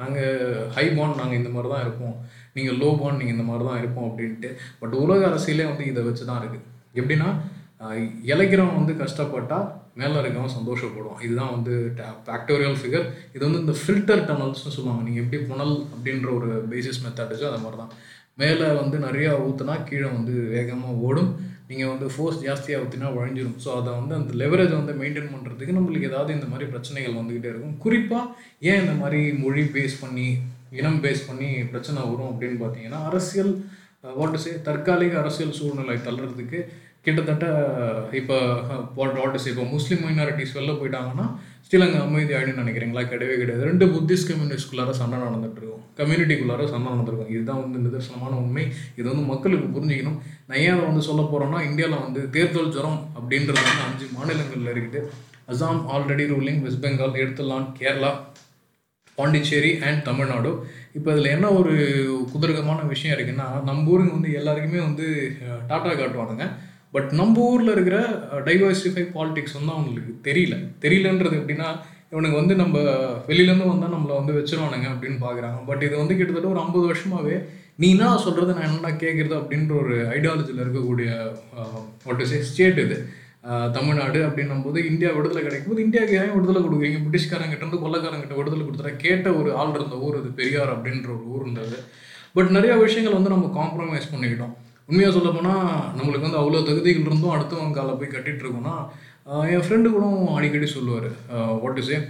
நாங்கள் 0.00 0.62
ஹை 0.76 0.84
பாண்ட் 0.96 1.20
நாங்கள் 1.20 1.38
இந்த 1.40 1.50
மாதிரி 1.54 1.68
தான் 1.72 1.84
இருப்போம். 1.84 2.16
நீங்கள் 2.56 2.78
லோ 2.82 2.90
பாண்ட் 3.00 3.20
நீங்கள் 3.20 3.36
இந்த 3.36 3.46
மாதிரி 3.50 3.64
தான் 3.68 3.80
இருப்போம் 3.82 4.08
அப்படின்ட்டு. 4.10 4.50
பட் 4.80 4.96
உலக 5.04 5.20
அரசியலே 5.30 5.66
வந்து 5.72 5.86
இதை 5.92 6.02
வச்சு 6.08 6.24
தான் 6.30 6.40
இருக்குது 6.42 6.66
எப்படின்னா 7.00 7.30
இலைக்கிறவன் 8.32 8.78
வந்து 8.80 8.92
கஷ்டப்பட்டால் 9.00 9.66
மேலே 10.00 10.14
இருக்கவன் 10.20 10.54
சந்தோஷப்படுவான். 10.56 11.18
இதுதான் 11.24 11.54
வந்து 11.56 11.74
ஃபேக்டோரியல் 12.26 12.78
ஃபிகர் 12.80 13.06
இது 13.34 13.42
வந்து 13.46 13.62
இந்த 13.64 13.74
ஃபில்டர் 13.80 14.22
டனல்ஸ்னு 14.28 14.74
சொல்லுவாங்க. 14.76 15.02
நீங்கள் 15.08 15.22
எப்படி 15.24 15.40
புனல் 15.50 15.74
அப்படின்ற 15.94 16.28
ஒரு 16.38 16.48
பேசிஸ் 16.72 17.02
மெத்தடிச்சோ 17.04 17.48
அது 17.50 17.64
மாதிரி 17.64 17.78
தான் 17.82 17.92
மேலே 18.42 18.68
வந்து 18.80 18.96
நிறையா 19.06 19.32
ஊற்றுனா 19.46 19.74
கீழே 19.88 20.08
வந்து 20.16 20.32
வேகமாக 20.54 21.02
ஓடும். 21.08 21.30
நீங்கள் 21.68 21.90
வந்து 21.92 22.06
ஃபோர்ஸ் 22.14 22.40
ஜாஸ்தியாக 22.46 22.82
ஊற்றினா 22.84 23.10
வழிஞ்சிடும் 23.18 23.58
ஸோ 23.64 23.68
அதை 23.80 23.90
வந்து 23.98 24.14
அந்த 24.20 24.32
லெவரேஜை 24.42 24.74
வந்து 24.80 24.94
மெயின்டைன் 25.02 25.30
பண்ணுறதுக்கு 25.34 25.76
நம்மளுக்கு 25.76 26.10
ஏதாவது 26.10 26.30
இந்த 26.38 26.48
மாதிரி 26.52 26.66
பிரச்சனைகள் 26.72 27.18
வந்துக்கிட்டே 27.20 27.50
இருக்கும். 27.52 27.76
குறிப்பாக 27.84 28.24
ஏன் 28.70 28.82
இந்த 28.84 28.94
மாதிரி 29.02 29.20
மொழி 29.44 29.64
பேஸ் 29.76 29.96
பண்ணி 30.02 30.28
இனம் 30.80 31.00
பேஸ் 31.04 31.28
பண்ணி 31.28 31.50
பிரச்சனை 31.72 31.98
வரும் 32.10 32.30
அப்படின்னு 32.32 32.58
பார்த்தீங்கன்னா 32.62 33.00
அரசியல் 33.10 33.52
வாட் 34.18 34.42
சே 34.44 34.52
தற்காலிக 34.68 35.14
அரசியல் 35.22 35.58
சூழ்நிலை 35.58 35.96
தள்ளுறதுக்கு 36.06 36.60
கிட்டத்தட்ட 37.06 37.46
இப்போ 38.18 38.36
வாட் 38.98 39.36
இப்போ 39.50 39.64
முஸ்லீம் 39.74 40.04
மைனாரிட்டிஸ் 40.04 40.54
வெளில 40.58 40.74
போயிட்டாங்கன்னா 40.78 41.26
ஸ்ரீலங்கா 41.66 42.00
அமைதி 42.06 42.32
ஆயிடுன்னு 42.36 42.62
நினைக்கிறீங்களா? 42.62 43.02
கிடையவே 43.10 43.36
கிடையாது. 43.40 43.62
ரெண்டு 43.68 43.84
புத்திஸ்ட் 43.94 44.28
கம்யூனிஸ்ட்குள்ளார 44.30 44.90
சண்டை 44.98 45.18
நடந்துட்டுருக்கும் 45.18 45.84
கம்யூனிட்டிக்குள்ளார 45.98 46.64
சண்டை 46.72 46.88
நடந்திருக்கும் 46.92 47.30
இதுதான் 47.34 47.62
வந்து 47.64 47.78
நிதர்சனமான 47.84 48.32
உண்மை. 48.42 48.64
இது 48.98 49.06
வந்து 49.10 49.24
மக்களுக்கு 49.32 49.68
புரிஞ்சுக்கணும். 49.76 50.18
நான் 50.48 50.60
ஏன் 50.64 50.74
அதை 50.74 50.84
வந்து 50.90 51.06
சொல்ல 51.08 51.22
போகிறேன்னா 51.30 51.60
இந்தியாவில் 51.68 52.04
வந்து 52.06 52.22
தேர்தல் 52.36 52.72
ஜுரம் 52.76 53.00
அப்படின்றது 53.18 53.64
வந்து 53.66 53.84
அஞ்சு 53.88 54.08
மாநிலங்களில் 54.16 54.72
இருக்குது. 54.74 55.02
அசாம் 55.52 55.82
ஆல்ரெடி 55.94 56.26
ரூலிங் 56.34 56.60
வெஸ்ட் 56.66 56.84
பெங்கால் 56.84 57.18
எடுத்துலான் 57.22 57.66
கேரளா 57.80 58.12
பாண்டிச்சேரி 59.18 59.72
அண்ட் 59.86 60.00
தமிழ்நாடு. 60.08 60.50
இப்போ 60.98 61.08
இதில் 61.14 61.32
என்ன 61.36 61.46
ஒரு 61.60 61.72
குதர்க்கமான 62.32 62.86
விஷயம் 62.92 63.16
இருக்குன்னா 63.16 63.48
நம்ம 63.68 63.90
ஊருங்க 63.94 64.12
வந்து 64.18 64.30
எல்லாருக்குமே 64.40 64.80
வந்து 64.88 65.06
டாட்டா 65.70 65.92
காட்டுவானுங்க. 66.00 66.46
பட் 66.94 67.10
நம்ம 67.20 67.44
ஊரில் 67.52 67.74
இருக்கிற 67.74 67.98
டைவர்சிஃபை 68.48 69.04
பாலிடிக்ஸ் 69.16 69.58
வந்து 69.58 69.74
அவங்களுக்கு 69.76 70.12
தெரியல. 70.28 70.56
தெரியலன்றது 70.84 71.40
எப்படின்னா 71.40 71.68
இவனுக்கு 72.12 72.40
வந்து 72.40 72.54
நம்ம 72.62 72.78
வெளியிலேருந்து 73.28 73.70
வந்தால் 73.70 73.94
நம்மளை 73.94 74.14
வந்து 74.18 74.34
வச்சிருவானுங்க 74.38 74.88
அப்படின்னு 74.92 75.18
பார்க்குறாங்க 75.24 75.58
பட் 75.70 75.82
இது 75.86 75.94
வந்து 76.02 76.16
கிட்டத்தட்ட 76.18 76.52
ஒரு 76.52 76.62
ஐம்பது 76.64 76.84
வருஷமாகவே 76.90 77.36
நீ 77.82 77.88
என்ன 77.94 78.10
சொல்கிறது 78.26 78.54
நான் 78.56 78.66
என்னென்ன 78.68 78.92
கேட்குறது 79.02 79.34
அப்படின்ற 79.40 79.72
ஒரு 79.82 79.94
ஐடியாலஜியில் 80.16 80.62
இருக்கக்கூடிய 80.64 81.08
ஒட்டு 82.10 82.26
ஸ்டேட் 82.50 82.78
இது. 82.84 82.98
தமிழ்நாடு 83.76 84.18
அப்படின்னும் 84.26 84.62
போது 84.66 84.78
இந்தியா 84.90 85.10
விடுதலை 85.16 85.40
கிடைக்கும் 85.46 85.72
போது 85.72 85.84
இந்தியாவுக்கு 85.86 86.18
ஏன் 86.20 86.34
விடுதலை 86.34 86.60
கொடுக்குறீங்க? 86.62 86.98
பிரிட்டிஷ்காரங்கிட்ட 87.04 87.64
இருந்து 87.64 87.80
கொள்ளக்காரங்கிட்ட 87.82 88.36
விடுதலை 88.38 88.62
கொடுத்துட்டா 88.66 88.92
கேட்ட 89.04 89.26
ஒரு 89.40 89.50
ஆள் 89.60 89.74
இருந்த 89.78 89.96
ஊர் 90.06 90.18
அது 90.20 90.30
பெரியார் 90.38 90.72
அப்படின்ற 90.74 91.10
ஒரு 91.16 91.24
ஊர் 91.32 91.42
இருந்தது. 91.44 91.78
பட் 92.36 92.50
நிறைய 92.56 92.74
விஷயங்கள் 92.84 93.16
வந்து 93.18 93.34
நம்ம 93.34 93.50
காம்ப்ரமைஸ் 93.58 94.12
பண்ணிக்கிட்டோம். 94.12 94.54
உண்மையாக 94.88 95.14
சொல்ல 95.16 95.30
போனால் 95.36 95.68
நம்மளுக்கு 95.98 96.26
வந்து 96.28 96.40
அவ்வளோ 96.40 96.62
தகுதிகள் 96.70 97.06
இருந்தும் 97.08 97.34
அடுத்தவங்க 97.34 97.78
காலை 97.78 97.92
போய் 98.00 98.14
கட்டிட்டு 98.14 98.44
இருக்கோம்னா 98.44 98.74
என் 99.52 99.64
ஃப்ரெண்டு 99.66 99.90
கூட 99.92 100.06
அடிக்கடி 100.38 100.66
சொல்லுவார். 100.76 101.10
What 101.62 101.78
is 101.82 101.92
a 101.94 102.00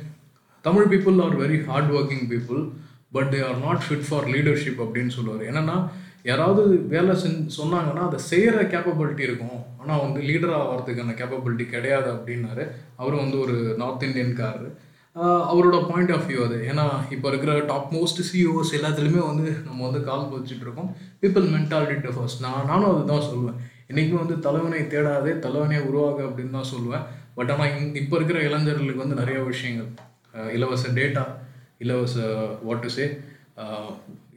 Tamil 0.65 0.89
people 0.93 1.21
are 1.27 1.37
very 1.43 1.59
hard 1.69 1.93
working 1.99 2.25
people 2.33 2.63
but 3.17 3.31
they 3.35 3.41
are 3.49 3.61
not 3.67 3.85
fit 3.87 4.07
for 4.09 4.27
leadership 4.35 4.81
அப்படின்னு 4.85 5.13
சொல்லுவார். 5.19 5.45
என்னென்னா 5.51 5.77
யாராவது 6.31 6.63
வேலை 6.95 7.15
செஞ்சு 7.23 7.55
சொன்னாங்கன்னா 7.61 8.03
அதை 8.09 8.19
செய்கிற 8.31 8.63
கேப்பபிலிட்டி 8.75 9.25
இருக்கும். 9.29 9.61
ஆனால் 9.85 10.03
வந்து 10.05 10.21
லீடர் 10.29 10.55
ஆகிறதுக்கான 10.61 11.15
கேப்பபிலிட்டி 11.21 11.67
கிடையாது 11.75 12.09
அப்படின்னாரு. 12.15 12.65
அவரும் 13.01 13.23
வந்து 13.25 13.39
ஒரு 13.45 13.57
நார்த் 13.83 14.07
இந்தியன்காரரு 14.09 14.71
அவரோட 15.51 15.77
பாயிண்ட் 15.89 16.13
ஆஃப் 16.15 16.25
வியூ 16.29 16.41
அது. 16.45 16.57
ஏன்னா 16.71 16.85
இப்போ 17.15 17.27
இருக்கிற 17.33 17.53
டாப் 17.71 17.91
மோஸ்ட் 17.97 18.21
சிஓஸ் 18.29 18.73
எல்லாத்துலேயுமே 18.79 19.21
வந்து 19.29 19.47
நம்ம 19.67 19.83
வந்து 19.87 20.01
கால் 20.09 20.25
வச்சுட்டு 20.33 20.65
இருக்கோம். 20.67 20.89
பீப்புள் 21.23 21.47
மென்டாலிட்டி 21.57 22.13
ஃபர்ஸ்ட் 22.17 22.43
நான் 22.45 22.67
நானும் 22.71 22.91
அதுதான் 22.93 23.27
சொல்லுவேன். 23.29 23.61
இன்றைக்கும் 23.91 24.23
வந்து 24.23 24.37
தலைவனை 24.47 24.81
தேடாதே 24.95 25.35
தலைவனே 25.45 25.79
உருவாக 25.89 26.19
அப்படின்னு 26.29 26.57
தான் 26.59 26.73
சொல்லுவேன். 26.73 27.05
பட் 27.37 27.53
ஆனால் 27.55 27.95
இப்போ 28.03 28.17
இருக்கிற 28.19 28.41
இளைஞர்களுக்கு 28.49 29.05
வந்து 29.05 29.21
நிறைய 29.23 29.39
விஷயங்கள். 29.53 29.91
இலவச 30.57 30.89
டேட்டா 30.99 31.25
இலவச 31.85 32.17
வாட் 32.67 32.85
டு 32.85 32.91
சே 32.97 33.07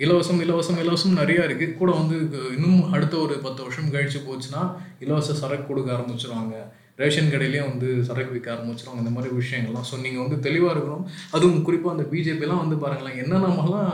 இலவசம் 0.03 0.41
இலவசம் 0.45 0.79
இலவசம் 0.81 1.19
நிறையா 1.19 1.43
இருக்குது 1.47 1.77
கூட 1.79 1.91
வந்து 1.99 2.17
இன்னும் 2.55 2.81
அடுத்த 2.95 3.15
ஒரு 3.25 3.35
பத்து 3.45 3.61
வருஷம் 3.65 3.93
கழிச்சு 3.93 4.19
போச்சுன்னா 4.25 4.61
இலவச 5.03 5.35
சரக்கு 5.39 5.65
கொடுக்க 5.69 5.89
ஆரம்பிச்சிருவாங்க. 5.95 6.55
ரேஷன் 7.01 7.31
கடையிலேயே 7.31 7.63
வந்து 7.69 7.87
சரக்கு 8.07 8.33
விற்க 8.35 8.49
ஆரம்பிச்சிருவாங்க. 8.53 9.01
இந்த 9.03 9.13
மாதிரி 9.15 9.31
விஷயங்கள்லாம். 9.39 9.87
ஸோ 9.89 9.95
நீங்கள் 10.03 10.23
வந்து 10.23 10.37
தெளிவாக 10.45 10.73
இருக்கணும். 10.75 11.03
அதுவும் 11.35 11.65
குறிப்பாக 11.67 11.95
அந்த 11.95 12.05
பிஜேபிலாம் 12.11 12.63
வந்து 12.63 12.77
பாருங்களேன். 12.83 13.17
என்னென்னமெல்லாம் 13.23 13.89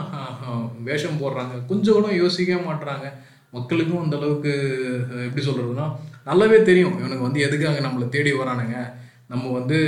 வேஷம் 0.88 1.20
போடுறாங்க. 1.22 1.54
கொஞ்சம் 1.70 1.96
கூட 1.98 2.12
யோசிக்கவே 2.22 2.60
மாட்றாங்க. 2.68 3.08
மக்களுக்கும் 3.56 4.02
அந்த 4.04 4.14
அளவுக்கு 4.20 4.52
எப்படி 5.26 5.42
சொல்கிறதுனா 5.48 5.86
நல்லாவே 6.28 6.60
தெரியும். 6.70 6.96
இவனுக்கு 7.00 7.26
வந்து 7.28 7.44
எதுக்காக 7.46 7.80
நம்மளை 7.86 8.06
தேடி 8.14 8.32
வரானுங்க? 8.42 8.76
நம்ம 9.32 9.44
வந்து 9.58 9.78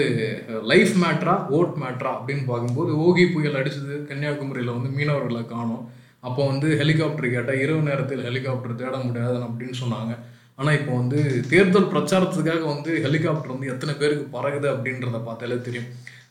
லைஃப் 0.70 0.94
மேட்ரா 1.02 1.34
ஓட் 1.56 1.74
மேட்ரா 1.82 2.10
அப்படின்னு 2.18 2.44
பார்க்கும்போது 2.50 2.92
ஓகி 3.06 3.24
புயல் 3.34 3.58
அடிச்சது 3.60 3.96
கன்னியாகுமரியில் 4.10 4.76
வந்து 4.76 4.90
மீனவர்களை 4.98 5.42
காணோம். 5.54 5.84
அப்போ 6.28 6.42
வந்து 6.50 6.68
ஹெலிகாப்டர் 6.80 7.34
கேட்டால் 7.34 7.60
இரவு 7.64 7.82
நேரத்தில் 7.88 8.24
ஹெலிகாப்டர் 8.28 8.80
தேட 8.82 8.96
முடியாது 9.08 9.38
அப்படின்னு 9.46 9.76
சொன்னாங்க. 9.82 10.12
ஆனால் 10.60 10.76
இப்போ 10.78 10.92
வந்து 11.00 11.18
தேர்தல் 11.52 11.92
பிரச்சாரத்துக்காக 11.94 12.64
வந்து 12.74 12.90
ஹெலிகாப்டர் 13.06 13.54
வந்து 13.54 13.72
எத்தனை 13.72 13.94
பேருக்கு 14.00 14.26
பறகுது 14.36 14.68
அப்படின்றத 14.74 15.18
பார்த்தாலே 15.26 15.58
தெரியும். 15.66 15.88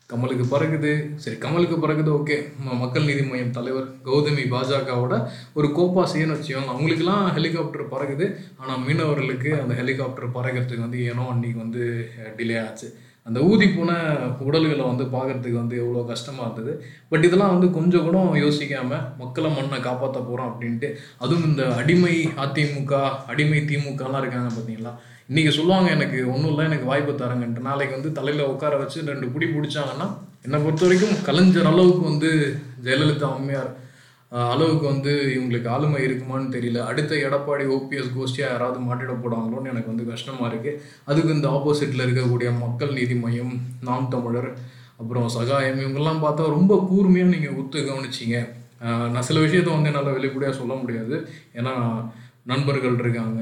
கமலுக்கு 0.09 0.45
பறகுது 0.51 0.89
சரி 1.21 1.37
கமலுக்கு 1.43 1.77
பறகுது 1.83 2.09
ஓகே. 2.17 2.35
மக்கள் 2.81 3.07
நீதி 3.09 3.23
மையம் 3.29 3.55
தலைவர் 3.55 3.87
கௌதமி 4.07 4.43
பாஜகவோட 4.51 5.15
ஒரு 5.57 5.67
கோப்பா 5.77 6.03
செய்யணும் 6.11 6.35
வச்சுக்கோங்க. 6.35 6.73
அவங்களுக்குலாம் 6.73 7.23
ஹெலிகாப்டர் 7.37 7.91
பறகுது 7.93 8.25
ஆனால் 8.61 8.83
மீனவர்களுக்கு 8.87 9.51
அந்த 9.61 9.75
ஹெலிகாப்டர் 9.79 10.35
பறக்கிறதுக்கு 10.37 10.85
வந்து 10.87 11.01
ஏனோ 11.13 11.25
அன்றைக்கி 11.33 11.59
வந்து 11.63 11.81
டிலே 12.37 12.57
ஆச்சு. 12.65 12.89
அந்த 13.27 13.39
ஊதி 13.51 13.67
போன 13.75 13.91
உடல்களை 14.47 14.83
வந்து 14.89 15.05
பார்க்கறதுக்கு 15.15 15.61
வந்து 15.61 15.75
எவ்வளோ 15.83 16.01
கஷ்டமாக 16.11 16.45
இருந்தது. 16.47 16.73
பட் 17.11 17.25
இதெல்லாம் 17.27 17.53
வந்து 17.55 17.67
கொஞ்சம் 17.77 18.05
கூட 18.07 18.17
யோசிக்காமல் 18.43 19.05
மக்களை 19.21 19.49
மண்ணை 19.57 19.79
காப்பாற்ற 19.87 20.19
போகிறோம் 20.27 20.51
அப்படின்ட்டு. 20.51 20.89
அதுவும் 21.23 21.47
இந்த 21.49 21.63
அடிமை 21.81 22.15
அதிமுக 22.45 22.93
அடிமை 23.33 23.61
திமுகலாம் 23.71 24.21
இருக்காங்க 24.23 24.51
பார்த்தீங்களா? 24.53 24.93
இன்றைக்கி 25.29 25.51
சொல்லுவாங்க 25.53 25.87
எனக்கு 25.93 26.17
ஒன்றும் 26.31 26.49
இல்லை 26.49 26.63
எனக்கு 26.69 26.87
வாய்ப்பு 26.89 27.13
தரங்கன்ட்டு 27.21 27.61
நாளைக்கு 27.67 27.93
வந்து 27.95 28.09
தலையில் 28.17 28.49
உட்கார 28.51 28.73
வச்சு 28.81 28.99
ரெண்டு 29.07 29.27
பிடி 29.33 29.47
பிடிச்சாங்கன்னா 29.53 30.07
என்னை 30.45 30.57
பொறுத்த 30.63 30.83
வரைக்கும் 30.85 31.15
கலைஞர் 31.27 31.69
அளவுக்கு 31.69 32.03
வந்து 32.09 32.29
ஜெயலலிதா 32.85 33.29
அம்மையார் 33.37 33.71
அளவுக்கு 34.51 34.85
வந்து 34.91 35.13
இவங்களுக்கு 35.37 35.67
ஆளுமை 35.75 36.03
இருக்குமான்னு 36.07 36.53
தெரியல. 36.57 36.79
அடுத்த 36.89 37.11
எடப்பாடி 37.25 37.65
ஓபிஎஸ் 37.77 38.13
கோஷ்டியாக 38.17 38.53
யாராவது 38.53 38.79
மாட்டிட 38.87 39.17
போடாங்களோன்னு 39.25 39.73
எனக்கு 39.73 39.93
வந்து 39.93 40.07
கஷ்டமாக 40.13 40.49
இருக்குது 40.51 40.79
அதுக்கு 41.09 41.35
இந்த 41.37 41.47
ஆப்போசிட்டில் 41.55 42.05
இருக்கக்கூடிய 42.07 42.51
மக்கள் 42.63 42.97
நீதி 43.01 43.17
மையம் 43.25 43.53
நாம் 43.89 44.11
தமிழர் 44.15 44.49
அப்புறம் 45.01 45.29
சகாயம் 45.39 45.83
இவங்கெல்லாம் 45.83 46.23
பார்த்தா 46.25 46.55
ரொம்ப 46.57 46.73
கூர்மையாக 46.89 47.35
நீங்கள் 47.35 47.57
உத்து 47.61 47.87
கவனிச்சிங்க. 47.91 48.39
நான் 49.13 49.29
சில 49.29 49.39
விஷயத்த 49.45 49.71
வந்து 49.77 49.91
என்னால் 49.91 50.17
வெளிப்படையாக 50.17 50.59
சொல்ல 50.61 50.75
முடியாது. 50.83 51.15
ஏன்னா 51.59 51.73
நண்பர்கள் 52.51 53.01
இருக்காங்க. 53.03 53.41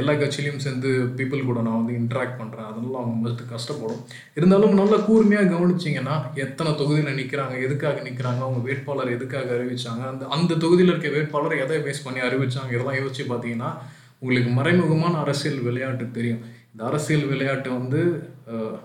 எல்லா 0.00 0.12
கட்சியிலையும் 0.20 0.62
சேர்ந்து 0.64 0.90
பீப்புள் 1.18 1.46
கூட 1.48 1.60
நான் 1.66 1.78
வந்து 1.80 1.94
இன்ட்ராக்ட் 2.00 2.38
பண்ணுறேன் 2.40 2.68
அதெல்லாம் 2.70 3.02
அவங்க 3.02 3.16
மஸ்ட்டு 3.24 3.48
கஷ்டப்படும். 3.52 4.02
இருந்தாலும் 4.38 4.76
நல்லா 4.80 4.98
கூர்மையாக 5.08 5.50
கவனிச்சிங்கன்னா 5.54 6.16
எத்தனை 6.44 6.72
தொகுதியில் 6.80 7.18
நிற்கிறாங்க 7.20 7.54
எதுக்காக 7.66 8.02
நிற்கிறாங்க 8.08 8.40
அவங்க 8.46 8.62
வேட்பாளர் 8.68 9.14
எதுக்காக 9.16 9.50
அறிவிச்சாங்க 9.58 10.04
அந்த 10.12 10.26
அந்த 10.36 10.58
தொகுதியில் 10.64 10.92
இருக்க 10.92 11.10
வேட்பாளர் 11.16 11.62
எதை 11.64 11.78
பேஸ் 11.86 12.04
பண்ணி 12.06 12.22
அறிவிச்சாங்க 12.28 12.72
இதெல்லாம் 12.76 13.00
யோசிச்சு 13.00 13.26
பார்த்தீங்கன்னா 13.32 13.70
உங்களுக்கு 14.24 14.50
மறைமுகமான 14.58 15.14
அரசியல் 15.24 15.64
விளையாட்டு 15.68 16.04
தெரியும். 16.18 16.44
இந்த 16.72 16.82
அரசியல் 16.90 17.26
விளையாட்டு 17.32 17.68
வந்து 17.78 18.00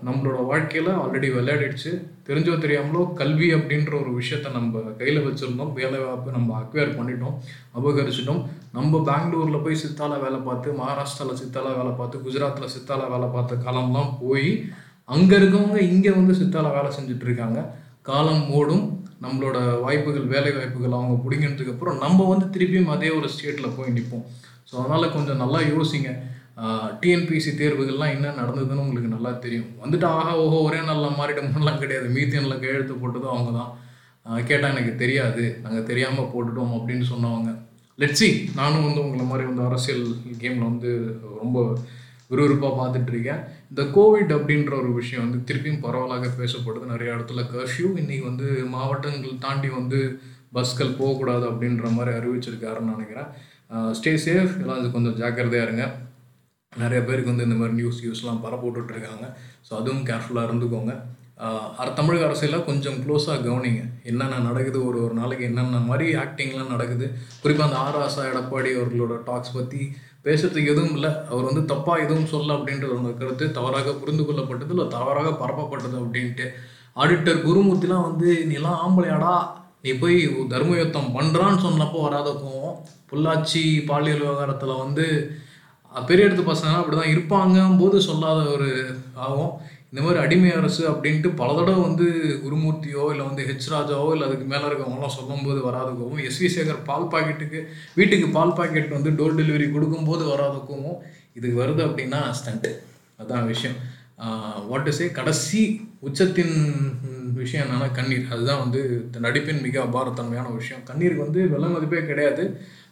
நம்மளோட 0.07 0.39
வாழ்க்கையில் 0.49 0.89
ஆல்ரெடி 1.03 1.29
விளையாடிடுச்சு. 1.37 1.91
தெரிஞ்சோ 2.29 2.55
தெரியாமலோ 2.63 3.03
கல்வி 3.19 3.47
அப்படின்ற 3.57 3.93
ஒரு 4.01 4.11
விஷயத்த 4.19 4.53
நம்ம 4.57 4.81
கையில் 5.01 5.25
வச்சுருந்தோம். 5.27 5.71
வேலை 5.79 5.99
வாய்ப்பு 6.03 6.35
நம்ம 6.37 6.55
அக்வயர் 6.61 6.97
பண்ணிட்டோம் 6.97 7.35
அபகரிச்சிட்டோம். 7.79 8.41
நம்ம 8.77 9.01
பெங்களூரில் 9.09 9.63
போய் 9.65 9.81
சித்தால 9.83 10.19
வேலை 10.25 10.39
பார்த்து 10.47 10.77
மகாராஷ்டிராவில் 10.81 11.41
சித்தால 11.43 11.73
வேலை 11.79 11.93
பார்த்து 11.99 12.23
குஜராத்தில் 12.27 12.73
சித்தால 12.75 13.09
வேலை 13.13 13.29
பார்த்த 13.35 13.61
காலம்லாம் 13.67 14.13
போய் 14.23 14.49
அங்கே 15.15 15.35
இருக்கவங்க 15.41 15.77
இங்கே 15.91 16.11
வந்து 16.19 16.33
சித்தால 16.41 16.67
வேலை 16.77 16.89
செஞ்சுட்டு 16.97 17.25
இருக்காங்க. 17.27 17.59
காலம் 18.09 18.43
ஓடும் 18.57 18.85
நம்மளோட 19.23 19.57
வாய்ப்புகள் 19.85 20.27
வேலை 20.33 20.51
வாய்ப்புகள் 20.57 20.97
அவங்க 20.97 21.15
பிடிங்கினதுக்கப்புறம் 21.23 21.97
நம்ம 22.03 22.27
வந்து 22.31 22.45
திருப்பியும் 22.53 22.91
அதே 22.93 23.09
ஒரு 23.17 23.27
ஸ்டேட்டில் 23.33 23.75
போய் 23.77 23.95
நிற்போம் 23.95 24.25
ஸோ 24.69 24.75
அதனால் 24.81 25.13
கொஞ்சம் 25.15 25.41
நல்லா 25.43 25.59
யோசிங்க. 25.73 26.09
டிஎன்பிசி 27.01 27.51
தேர்வுகள்லாம் 27.59 28.13
என்ன 28.15 28.31
நடந்ததுன்னு 28.39 28.83
உங்களுக்கு 28.85 29.13
நல்லா 29.15 29.31
தெரியும். 29.45 29.67
வந்துட்டு 29.83 30.05
ஆஹா 30.15 30.31
ஓஹோ 30.43 30.57
ஒரே 30.67 30.79
நாளில் 30.87 31.17
மாறிட்டோம்லாம் 31.19 31.81
கிடையாது. 31.83 32.07
மீத்தியனில் 32.15 32.61
கையெழுத்து 32.63 32.95
போட்டதும் 33.01 33.33
அவங்க 33.33 33.51
தான். 33.59 33.71
கேட்டால் 34.49 34.73
எனக்கு 34.73 34.93
தெரியாது. 35.03 35.43
நாங்கள் 35.63 35.87
தெரியாமல் 35.91 36.31
போட்டுட்டோம் 36.33 36.73
அப்படின்னு 36.77 37.05
சொன்னவங்க. 37.11 37.51
லெட்ஸி 38.01 38.29
நானும் 38.59 38.85
வந்து 38.87 39.01
உங்களை 39.05 39.23
மாதிரி 39.29 39.45
வந்து 39.49 39.63
அரசியல் 39.69 40.03
கேமில் 40.41 40.69
வந்து 40.71 40.91
ரொம்ப 41.43 41.59
விறுவிறுப்பாக 42.31 42.73
பார்த்துட்ருக்கேன் 42.79 43.41
இந்த 43.69 43.83
கோவிட் 43.95 44.31
அப்படின்ற 44.35 44.73
ஒரு 44.81 44.91
விஷயம் 44.99 45.23
வந்து 45.25 45.39
திருப்பியும் 45.47 45.81
பரவலாக 45.85 46.27
பேசப்படுது. 46.41 46.91
நிறைய 46.93 47.15
இடத்துல 47.15 47.43
கர்ஃப்யூ 47.53 47.87
இன்றைக்கி 48.01 48.23
வந்து 48.29 48.47
மாவட்டங்கள் 48.75 49.41
தாண்டி 49.45 49.71
வந்து 49.79 49.99
பஸ்கள் 50.57 50.97
போகக்கூடாது 50.99 51.45
அப்படின்ற 51.51 51.87
மாதிரி 51.95 52.11
அறிவிச்சிருக்காருன்னு 52.19 52.93
நினைக்கிறேன். 52.95 53.31
ஸ்டே 53.97 54.13
சேஃப் 54.27 54.53
எல்லாம் 54.61 54.79
இது 54.81 54.95
கொஞ்சம் 54.97 55.17
ஜாக்கிரதையாக 55.23 55.67
இருங்க. 55.67 55.85
நிறைய 56.73 56.99
பேருக்கு 57.05 57.31
வந்து 57.31 57.45
இந்த 57.47 57.55
மாதிரி 57.59 57.77
நியூஸ் 57.79 58.01
நியூஸ்லாம் 58.03 58.43
பரப்போட்டுருக்காங்க 58.43 58.97
இருக்காங்க 58.97 59.27
ஸோ 59.67 59.71
அதுவும் 59.79 60.03
கேர்ஃபுல்லாக 60.09 60.47
இருந்துக்கோங்க. 60.49 60.93
தமிழக 61.97 62.23
அரசியலில் 62.27 62.65
கொஞ்சம் 62.67 62.97
க்ளோஸாக 63.03 63.43
கவனிங்க. 63.45 63.81
என்னென்ன 64.09 64.39
நடக்குது 64.47 64.79
ஒரு 64.87 64.97
ஒரு 65.05 65.13
நாளைக்கு 65.19 65.43
என்னென்ன 65.49 65.79
மாதிரி 65.89 66.05
ஆக்டிங்லாம் 66.23 66.73
நடக்குது. 66.73 67.05
குறிப்பாக 67.43 67.67
அந்த 67.67 67.77
ஆர் 67.85 67.99
ஆசா 68.05 68.23
எடப்பாடி 68.31 68.71
அவர்களோட 68.79 69.15
டாக்ஸ் 69.29 69.55
பற்றி 69.57 69.81
பேசுறதுக்கு 70.25 70.73
எதுவும் 70.73 70.95
இல்லை. 70.97 71.11
அவர் 71.31 71.47
வந்து 71.49 71.63
தப்பாக 71.73 72.03
எதுவும் 72.05 72.31
சொல்ல 72.33 72.49
அப்படின்றது 72.57 72.95
அவங்க 72.95 73.13
கருத்து. 73.21 73.45
தவறாக 73.57 73.93
புரிந்து 74.01 74.23
கொள்ளப்பட்டது 74.27 74.73
இல்லை 74.75 74.87
தவறாக 74.97 75.31
பரப்பப்பட்டது 75.41 75.97
அப்படின்ட்டு. 76.03 76.47
ஆடிட்டர் 77.01 77.43
குருமூர்த்திலாம் 77.47 78.07
வந்து 78.09 78.29
நீலாம் 78.51 78.81
ஆம்பளையாடா. 78.85 79.33
நீ 79.83 79.91
போய் 80.03 80.17
தர்மயுத்தம் 80.53 81.13
பண்ணுறான்னு 81.17 81.65
சொன்னப்போ 81.67 81.99
வராத 82.07 82.29
கோவம். 82.43 82.79
பொள்ளாச்சி 83.11 83.63
பாலியல் 83.89 84.23
விவகாரத்தில் 84.25 84.81
வந்து 84.83 85.05
பெரிய 86.09 86.27
இடத்து 86.27 86.45
பசங்க 86.51 86.79
அப்படி 86.79 86.95
தான் 86.97 87.13
இருப்பாங்க 87.15 87.65
போது 87.81 87.97
சொல்லாத 88.09 88.39
ஒரு 88.55 88.69
ஆகும் 89.25 89.51
இந்த 89.91 89.99
மாதிரி 90.05 90.19
அடிமை 90.23 90.49
அரசு 90.57 90.81
அப்படின்ட்டு 90.89 91.29
பல 91.39 91.53
தடவை 91.59 91.81
வந்து 91.85 92.07
குருமூர்த்தியோ 92.43 93.03
இல்லை 93.13 93.23
வந்து 93.29 93.45
ஹெச் 93.47 93.69
ராஜாவோ 93.73 94.09
இல்லை 94.15 94.25
அதுக்கு 94.27 94.45
மேலே 94.51 94.65
இருக்கவங்களாம் 94.69 95.15
சொல்லும்போது 95.17 95.59
வராத 95.67 95.89
கோவம் 95.99 96.25
எஸ்வி 96.29 96.49
சேகர் 96.55 96.83
பால் 96.89 97.09
பாக்கெட்டுக்கு 97.13 97.59
வீட்டுக்கு 97.99 98.27
பால் 98.35 98.57
பாக்கெட் 98.59 98.95
வந்து 98.97 99.11
டோர் 99.19 99.37
டெலிவரி 99.39 99.67
கொடுக்கும்போது 99.75 100.25
வராத 100.33 100.57
கோவம் 100.69 100.99
இதுக்கு 101.37 101.57
வருது 101.63 101.81
அப்படின்னா 101.87 102.19
ஸ்டண்ட்டு 102.39 102.71
அதுதான் 103.19 103.49
விஷயம். 103.53 103.77
வாட் 104.69 104.89
இஸ் 104.91 105.01
ஏ 105.03 105.07
கடைசி 105.17 105.61
உச்சத்தின் 106.07 106.55
விஷயம் 107.39 107.63
என்னன்னா 107.65 107.87
கண்ணீர். 107.97 108.29
அதுதான் 108.33 108.61
வந்து 108.63 108.79
நடிப்பின் 109.25 109.63
மிக 109.65 109.79
அபாரத்தன்மையான 109.87 110.51
விஷயம். 110.59 110.83
கண்ணீருக்கு 110.89 111.25
வந்து 111.25 111.41
விலை 111.53 111.69
மதிப்பே 111.73 112.01
கிடையாது. 112.11 112.45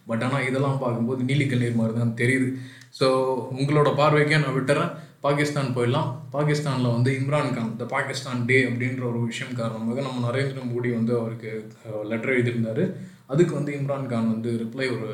பட் 0.10 0.24
ஆனால் 0.26 0.46
இதெல்லாம் 0.50 0.82
பார்க்கும்போது 0.82 1.22
நீலி 1.30 1.46
கண்ணீர் 1.52 1.80
மாதிரி 1.80 1.96
தான் 2.02 2.18
தெரியுது. 2.22 2.50
ஸோ 3.00 3.08
உங்களோட 3.60 3.90
பார்வைக்கே 4.00 4.40
நான் 4.44 4.58
விட்டுறேன். 4.58 4.94
பாகிஸ்தான் 5.26 5.74
போயிடலாம். 5.76 6.10
பாகிஸ்தானில் 6.36 6.94
வந்து 6.96 7.12
இம்ரான் 7.20 7.54
கான் 7.56 7.72
த 7.82 7.86
பாகிஸ்தான் 7.94 8.42
டே 8.50 8.58
அப்படின்ற 8.70 9.04
ஒரு 9.12 9.20
விஷயம் 9.30 9.58
காரணமாக 9.60 10.04
நம்ம 10.08 10.22
நரேந்திர 10.28 10.64
மோடி 10.72 10.90
வந்து 10.98 11.14
அவருக்கு 11.20 11.52
லெட்டர் 12.12 12.34
எழுதியிருந்தார். 12.36 12.84
அதுக்கு 13.34 13.54
வந்து 13.60 13.72
இம்ரான் 13.80 14.10
கான் 14.12 14.34
வந்து 14.34 14.50
ரிப்ளை 14.64 14.88
ஒரு 14.96 15.08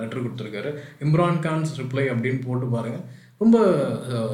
லெட்டர் 0.00 0.24
கொடுத்துருக்காரு. 0.24 0.70
இம்ரான் 1.04 1.42
கான்ஸ் 1.46 1.74
ரிப்ளை 1.82 2.06
அப்படின்னு 2.14 2.40
போட்டு 2.46 2.68
பாருங்கள் 2.74 3.04
ரொம்ப 3.42 3.58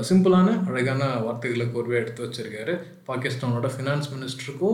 சிம்பிளான 0.08 0.48
அழகான 0.70 1.02
வார்த்தைகளை 1.26 1.66
கோர்வையாக 1.74 2.02
எடுத்து 2.04 2.24
வச்சுருக்காரு. 2.24 2.72
பாகிஸ்தானோட 3.08 3.68
ஃபினான்ஸ் 3.74 4.08
மினிஸ்டருக்கோ 4.14 4.70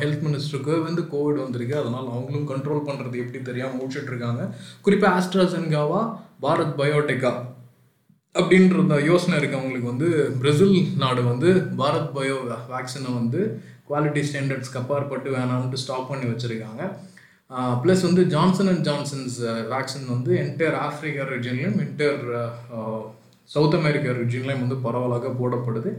ஹெல்த் 0.00 0.24
மினிஸ்டருக்கோ 0.26 0.76
வந்து 0.88 1.02
கோவிட் 1.12 1.44
வந்திருக்கு. 1.44 1.76
அதனால் 1.82 2.08
அவங்களும் 2.14 2.48
கண்ட்ரோல் 2.52 2.86
பண்ணுறது 2.88 3.22
எப்படி 3.24 3.40
தெரியாமல் 3.50 3.78
முடிச்சுட்டு 3.80 4.12
இருக்காங்க. 4.12 4.44
குறிப்பாக 4.86 5.16
ஆஸ்ட்ராசென்காவா 5.18 6.02
பாரத் 6.44 6.78
பயோடெக்கா 6.80 7.32
அப்படின்ற 8.38 8.96
யோசனை 9.10 9.34
இருக்கவங்களுக்கு 9.40 9.92
வந்து 9.92 10.08
பிரேசில் 10.40 10.74
நாடு 11.02 11.22
வந்து 11.30 11.48
பாரத் 11.80 12.12
பயோ 12.16 12.36
வேக்சினை 12.72 13.12
வந்து 13.20 13.40
குவாலிட்டி 13.88 14.22
ஸ்டாண்டர்ட்ஸ்க்கு 14.28 14.80
அப்பாற்பட்டு 14.80 15.28
வேணாம்னு 15.36 15.80
ஸ்டாப் 15.84 16.10
பண்ணி 16.10 16.26
வச்சுருக்காங்க. 16.32 16.82
ப்ளஸ் 17.82 18.04
வந்து 18.08 18.22
ஜான்சன் 18.34 18.70
அண்ட் 18.72 18.84
ஜான்சன்ஸ் 18.88 19.38
வேக்சின் 19.72 20.06
வந்து 20.14 20.32
என்டையர் 20.44 20.76
ஆஃப்ரிக்கா 20.86 21.24
ரீஜன்லையும் 21.32 21.80
என்டையர் 21.86 22.22
சவுத் 23.54 23.76
அமெரிக்கா 23.80 24.10
ரீஜன்லையும் 24.20 24.64
வந்து 24.64 24.78
பரவலாக 24.86 25.32
போடப்படுது. 25.40 25.92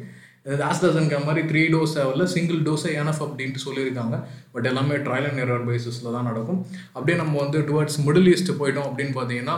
ஆஸ்ட்ராசன்கா 0.70 1.18
மாதிரி 1.26 1.42
த்ரீ 1.50 1.64
டோஸ் 1.74 1.98
ஆகல 2.04 2.24
சிங்கிள் 2.36 2.62
டோஸே 2.68 2.92
எனஃப் 3.02 3.22
அப்படின்ட்டு 3.26 3.66
சொல்லியிருக்காங்க. 3.66 4.16
பட் 4.54 4.70
எல்லாமே 4.72 4.96
ட்ரையல் 5.08 5.30
அண்ட் 5.32 5.44
எரர் 5.46 5.68
பேசிஸில் 5.72 6.16
தான் 6.16 6.30
நடக்கும். 6.32 6.62
அப்படியே 6.96 7.18
நம்ம 7.24 7.38
வந்து 7.44 7.60
டுவர்ட்ஸ் 7.70 8.02
மிடில் 8.08 8.32
ஈஸ்ட் 8.34 8.58
போயிட்டோம் 8.62 8.90
அப்படின்னு 8.90 9.16
பார்த்தீங்கன்னா 9.20 9.58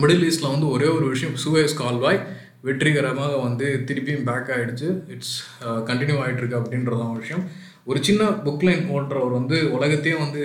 மிடில் 0.00 0.24
ஈஸ்டில் 0.26 0.52
வந்து 0.54 0.66
ஒரே 0.74 0.88
ஒரு 0.96 1.06
விஷயம் 1.12 1.38
சுவேஸ் 1.44 1.80
கால்வாய் 1.80 2.18
வெற்றிகரமாக 2.66 3.34
வந்து 3.46 3.66
திருப்பியும் 3.88 4.26
பேக் 4.28 4.50
ஆகிடுச்சு 4.54 4.88
இட்ஸ் 5.14 5.36
கண்டினியூ 5.88 6.16
uh, 6.16 6.22
ஆகிட்டுருக்கு 6.22 6.58
அப்படின்றதான் 6.60 7.10
ஒரு 7.12 7.22
விஷயம். 7.24 7.44
ஒரு 7.90 7.98
சின்ன 8.06 8.22
புக் 8.44 8.64
லைன் 8.66 8.82
ஓட்டுறவர் 8.94 9.36
வந்து 9.36 9.56
உலகத்தையே 9.76 10.16
வந்து 10.22 10.42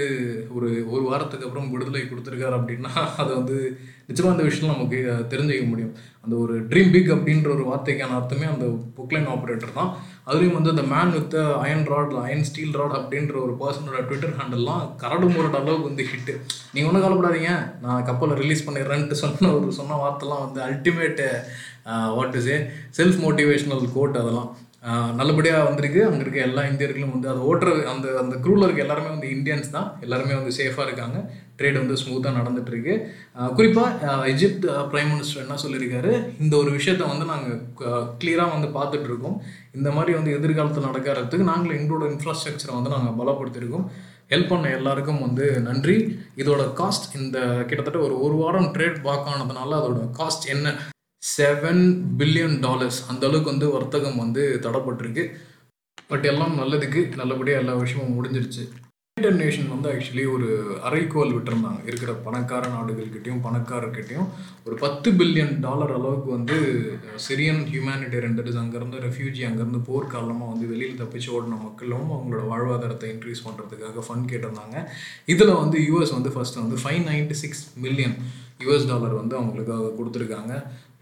ஒரு 0.55 0.69
ஒரு 0.93 1.03
வாரத்துக்கு 1.09 1.47
அப்புறம் 1.47 1.71
விடுதலை 1.71 2.03
கொடுத்துருக்காரு 2.03 2.55
அப்படின்னா 2.59 2.91
அது 3.21 3.31
வந்து 3.39 3.57
நிச்சயமாக 4.07 4.35
அந்த 4.35 4.45
விஷயம் 4.49 4.73
நமக்கு 4.73 4.99
uh, 5.13 5.21
தெரிஞ்சுக்க 5.33 5.65
முடியும். 5.71 5.93
அந்த 6.25 6.35
ஒரு 6.43 6.55
ட்ரீம் 6.71 6.91
பிக் 6.91 7.11
அப்படின்ற 7.15 7.49
ஒரு 7.57 7.65
வார்த்தைக்கான 7.71 8.17
அர்த்தமே 8.19 8.47
அந்த 8.53 8.67
புக்லைன் 8.99 9.29
ஆப்ரேட்டர் 9.35 9.77
தான். 9.79 9.91
அதுலேயும் 10.27 10.57
வந்து 10.57 10.71
அந்த 10.73 10.83
man 10.91 11.13
with 11.15 11.35
iron 11.63 11.85
rod 11.91 12.13
iron 12.25 12.45
steel 12.49 12.77
rod 12.79 12.95
அப்படின்ற 12.99 13.35
ஒரு 13.45 13.53
பர்சனோட 13.61 14.01
ட்விட்டர் 14.09 14.35
ஹேண்டல்லாம் 14.39 14.83
கரடு 15.01 15.27
முரடு 15.33 15.57
அளவுக்கு 15.61 15.89
வந்து 15.89 16.03
ஹிட்டு 16.11 16.33
நீங்கள் 16.73 16.89
ஒன்றும் 16.89 17.05
கவலைப்படாதீங்க. 17.05 17.53
நான் 17.85 18.05
கப்பலை 18.09 18.35
ரிலீஸ் 18.41 18.65
பண்ணிடுறேன்ட்டு 18.67 19.21
சொன்ன 19.23 19.51
ஒரு 19.57 19.71
சொன்ன 19.79 19.97
வார்த்தைலாம் 20.03 20.43
வந்து 20.45 20.61
ultimate 20.67 21.23
what 22.17 22.37
is 22.41 22.51
a 22.55 22.59
self 22.99 23.19
motivational 23.25 23.83
quote 23.97 24.19
அதெல்லாம். 24.21 24.51
நல்லபடியாக 25.19 25.67
வந்திருக்கு. 25.67 25.99
அங்கே 26.05 26.21
இருக்க 26.23 26.39
எல்லா 26.47 26.61
இந்தியர்களும் 26.69 27.13
வந்து 27.15 27.29
அதை 27.31 27.41
ஓட்டுற 27.49 27.69
அந்த 27.91 28.07
அந்த 28.21 28.35
க்ரூவில் 28.43 28.65
இருக்க 28.65 28.85
எல்லாருமே 28.85 29.09
வந்து 29.13 29.27
இந்தியன்ஸ் 29.35 29.73
தான். 29.75 29.87
எல்லாருமே 30.05 30.33
வந்து 30.39 30.53
சேஃபாக 30.57 30.87
இருக்காங்க. 30.87 31.17
ட்ரேட் 31.59 31.79
வந்து 31.81 31.99
ஸ்மூத்தாக 32.01 32.37
நடந்துகிட்ருக்கு 32.39 32.93
குறிப்பாக 33.57 34.13
எஜிப்த் 34.31 34.65
பிரைம் 34.91 35.11
மினிஸ்டர் 35.13 35.43
என்ன 35.43 35.57
சொல்லியிருக்காரு? 35.63 36.11
இந்த 36.43 36.53
ஒரு 36.61 36.71
விஷயத்த 36.77 37.03
வந்து 37.11 37.25
நாங்கள் 37.31 37.59
கிளியராக 38.21 38.55
வந்து 38.55 38.69
பார்த்துட்ருக்கோம் 38.77 39.37
இந்த 39.77 39.91
மாதிரி 39.97 40.13
வந்து 40.19 40.33
எதிர்காலத்தில் 40.39 40.89
நடக்கிறதுக்கு 40.89 41.51
நாங்கள் 41.51 41.77
எங்களோட 41.79 42.05
இன்ஃப்ராஸ்ட்ரக்சரை 42.13 42.75
வந்து 42.79 42.95
நாங்கள் 42.95 43.17
பலப்படுத்தியிருக்கோம். 43.21 43.87
ஹெல்ப் 44.33 44.51
பண்ண 44.51 44.67
எல்லாருக்கும் 44.79 45.23
வந்து 45.27 45.45
நன்றி. 45.69 45.97
இதோட 46.41 46.63
காஸ்ட் 46.81 47.07
இந்த 47.21 47.37
கிட்டத்தட்ட 47.69 47.99
ஒரு 48.07 48.15
ஒரு 48.25 48.35
வாரம் 48.41 48.71
ட்ரேட் 48.77 48.99
பாக் 49.07 49.29
ஆனதுனால 49.33 49.77
அதோட 49.81 50.01
காஸ்ட் 50.19 50.47
என்ன 50.55 50.75
செவன் 51.31 51.83
பில்லியன் 52.19 52.55
டாலர்ஸ் 52.63 52.97
அந்த 53.11 53.23
அளவுக்கு 53.27 53.51
வந்து 53.51 53.67
வர்த்தகம் 53.75 54.21
வந்து 54.21 54.41
தடப்பட்டிருக்கு. 54.63 55.23
பட் 56.09 56.25
எல்லாம் 56.31 56.55
நல்லதுக்கு 56.61 57.01
நல்லபடியாக 57.19 57.61
எல்லா 57.63 57.75
விஷயமும் 57.83 58.15
முடிஞ்சிருச்சு. 58.17 58.63
யுனைடட் 59.17 59.39
நேஷன் 59.41 59.71
வந்து 59.73 59.87
ஆக்சுவலி 59.91 60.23
ஒரு 60.33 60.47
அரைக்கோல் 60.87 61.33
விட்டுருந்தாங்க. 61.35 61.81
இருக்கிற 61.89 62.11
பணக்கார 62.25 62.63
நாடுகள்கிட்டையும் 62.75 63.41
பணக்காரர்கிட்டையும். 63.45 64.29
ஒரு 64.65 64.75
பத்து 64.83 65.09
பில்லியன் 65.19 65.55
டாலர் 65.65 65.95
அளவுக்கு 65.97 66.29
வந்து 66.37 66.57
சிரியன் 67.25 67.63
ஹியூமானிட்டி 67.71 68.19
தட் 68.37 68.51
இஸ் 68.51 68.61
அங்கேருந்து 68.63 69.03
ரெஃப்யூஜி 69.07 69.43
அங்கேருந்து 69.49 69.81
போர் 69.89 70.13
காரணமாக 70.13 70.51
வந்து 70.53 70.67
வெளியில் 70.73 71.01
தப்பிச்சு 71.01 71.33
ஓடின 71.37 71.59
மக்களும் 71.67 72.07
அவங்களோட 72.15 72.43
வாழ்வாதாரத்தை 72.53 73.09
இன்க்ரீஸ் 73.15 73.45
பண்ணுறதுக்காக 73.47 74.05
ஃபண்ட் 74.07 74.29
கேட்டிருந்தாங்க. 74.31 74.77
இதில் 75.33 75.59
வந்து 75.63 75.79
யூஎஸ் 75.89 76.17
வந்து 76.19 76.33
ஃபஸ்ட்டு 76.37 76.63
வந்து 76.65 76.79
five 76.85 77.03
ninety 77.11 77.37
six 77.43 77.65
million 77.85 78.17
US 78.63 78.89
dollar 78.93 79.19
வந்து 79.21 79.35
அவங்களுக்காக 79.41 79.93
கொடுத்துருக்காங்க. 79.99 80.53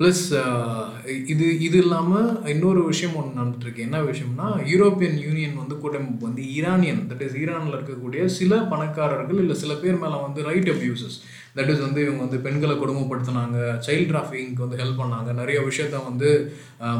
ப்ளஸ் 0.02 0.22
uh, 0.36 0.84
இது 1.26 1.46
இது 1.60 1.78
இல்லாமல் 1.78 2.30
இன்னொரு 2.44 2.82
விஷயம் 2.84 3.16
ஒன்று 3.16 3.38
நடந்துட்டுருக்கு. 3.40 3.86
என்ன 3.88 3.98
விஷயம்னா 4.02 4.48
யூரோப்பியன் 4.72 5.18
யூனியன் 5.26 5.60
வந்து 5.60 5.76
கூட்டமைப்பு 5.78 6.28
வந்து 6.28 6.44
ஈரானியன் 6.56 7.02
தட் 7.10 7.22
இஸ் 7.22 7.36
ஈரானில் 7.42 7.76
இருக்கக்கூடிய 7.78 8.22
சில 8.38 8.62
பணக்காரர்கள் 8.72 9.42
இல்லை 9.44 9.56
சில 9.56 9.74
பேர் 9.74 10.02
மேலே 10.04 10.18
வந்து 10.22 10.46
ரைட் 10.50 10.70
அப்யூசஸ் 10.70 11.18
தட் 11.58 11.72
இஸ் 11.74 11.84
வந்து 11.86 12.02
இவங்க 12.06 12.22
வந்து 12.26 12.40
பெண்களை 12.46 12.76
கொடுமைப்படுத்தினாங்க. 12.82 13.58
சைல்ட் 13.86 14.10
டிராஃபிங்க்கு 14.12 14.66
வந்து 14.66 14.80
ஹெல்ப் 14.82 15.02
பண்ணாங்க. 15.02 15.30
நிறைய 15.40 15.60
விஷயத்த 15.70 16.04
வந்து 16.10 16.30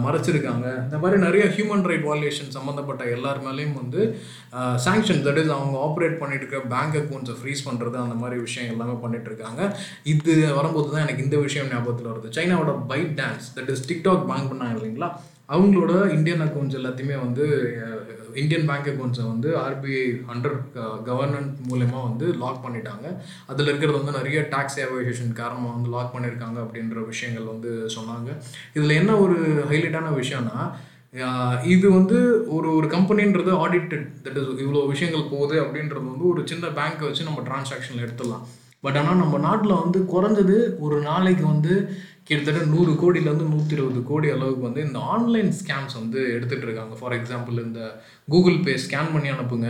மறைச்சிருக்காங்க. 0.06 0.68
இந்த 0.86 0.98
மாதிரி 1.04 1.20
நிறைய 1.26 1.44
ஹியூமன் 1.56 1.86
ரைட் 1.92 2.08
வால்யூஷன் 2.10 2.56
சம்மந்தப்பட்ட 2.58 3.04
எல்லார் 3.16 3.40
மேலேயும் 3.48 3.78
வந்து 3.82 4.02
சாங்ஷன் 4.86 5.24
தட் 5.28 5.40
இஸ் 5.44 5.54
அவங்க 5.58 5.78
ஆப்ரேட் 5.88 6.20
பண்ணிட்டு 6.22 6.46
இருக்க 6.46 6.62
பேங்க் 6.76 6.98
அக்கௌண்ட்ஸை 7.02 7.38
ஃப்ரீஸ் 7.42 7.66
பண்ணுறது 7.70 7.98
அந்த 8.06 8.18
மாதிரி 8.24 8.40
விஷயம் 8.48 8.72
எல்லாமே 8.74 8.96
பண்ணிட்டு 9.06 9.30
இருக்காங்க. 9.32 9.62
இது 10.14 10.34
வரும்போது 10.60 10.88
தான் 10.94 11.06
எனக்கு 11.06 11.26
இந்த 11.28 11.40
விஷயம் 11.48 11.72
ஞாபகத்தில் 11.74 12.12
வருது. 12.14 12.36
சைனாவோட 12.40 12.74
ByteDance 13.22 13.48
that 13.58 13.72
is 13.76 13.86
TikTok 13.92 14.26
ban 14.32 14.52
பண்ணாங்க 14.54 14.78
இல்லைங்களா? 14.80 15.10
அவங்களோட 15.56 15.94
இந்தியன் 16.18 16.44
அக்கௌண்ட்ஸ் 16.46 16.80
எல்லாத்தையுமே 16.80 17.16
வந்து 17.26 17.46
இந்தியன் 18.42 18.68
பேங்க் 18.68 18.90
அக்கௌண்ட்ஸை 18.92 19.24
வந்து 19.32 19.50
ஆர்பிஐ 19.64 20.04
அண்டர் 20.34 20.56
கவர்னன்ட் 21.08 21.56
மூலயமா 21.70 22.02
வந்து 22.10 22.26
லாக் 22.44 22.62
பண்ணிட்டாங்க. 22.66 23.08
அதில் 23.52 23.70
இருக்கிறது 23.72 23.98
வந்து 24.00 24.18
நிறைய 24.20 24.42
டேக்ஸ் 24.54 24.78
ஏவகேஷன் 24.84 25.34
காரணமாக 25.42 25.76
வந்து 25.78 25.92
லாக் 25.96 26.14
பண்ணியிருக்காங்க 26.14 26.60
அப்படின்ற 26.66 27.04
விஷயங்கள் 27.12 27.52
வந்து 27.54 27.72
சொன்னாங்க. 27.96 28.30
இதில் 28.78 29.00
என்ன 29.02 29.18
ஒரு 29.26 29.38
ஹைலைட்டான 29.72 30.14
விஷயம்னா 30.22 30.58
இது 31.74 31.88
வந்து 31.98 32.18
ஒரு 32.56 32.68
ஒரு 32.78 32.88
கம்பெனின்றது 32.96 33.52
ஆடிட்டட் 33.64 34.06
தட் 34.26 34.38
இஸ் 34.42 34.52
இவ்வளோ 34.64 34.84
விஷயங்கள் 34.94 35.32
போகுது 35.34 35.58
அப்படின்றது 35.64 36.06
வந்து 36.12 36.26
ஒரு 36.34 36.42
சின்ன 36.52 36.68
பேங்க்கை 36.78 37.06
வச்சு 37.08 37.28
நம்ம 37.30 37.44
டிரான்சாக்ஷனில் 37.50 38.06
எடுத்துடலாம். 38.06 38.46
பட் 38.86 38.98
ஆனால் 39.00 39.20
நம்ம 39.24 39.40
நாட்டில் 39.48 39.82
வந்து 39.82 40.00
குறைஞ்சது 40.14 40.56
ஒரு 40.86 40.98
நாளைக்கு 41.10 41.44
வந்து 41.54 41.74
கிட்டத்தட்ட 42.32 42.66
நூறு 42.74 42.92
கோடியிலேருந்து 43.00 43.52
நூற்றி 43.54 43.74
இருபது 43.78 44.02
கோடி 44.10 44.28
அளவுக்கு 44.34 44.68
வந்து 44.68 44.82
இந்த 44.88 45.00
ஆன்லைன் 45.14 45.50
ஸ்கேம்ஸ் 45.62 45.96
வந்து 46.02 46.20
எடுத்துகிட்டு 46.36 46.68
இருக்காங்க. 46.68 46.96
ஃபார் 47.00 47.16
எக்ஸாம்பிள் 47.20 47.64
இந்த 47.68 47.82
கூகுள் 48.34 48.60
பே 48.66 48.74
ஸ்கேன் 48.88 49.14
பண்ணி 49.14 49.32
அனுப்புங்க. 49.36 49.70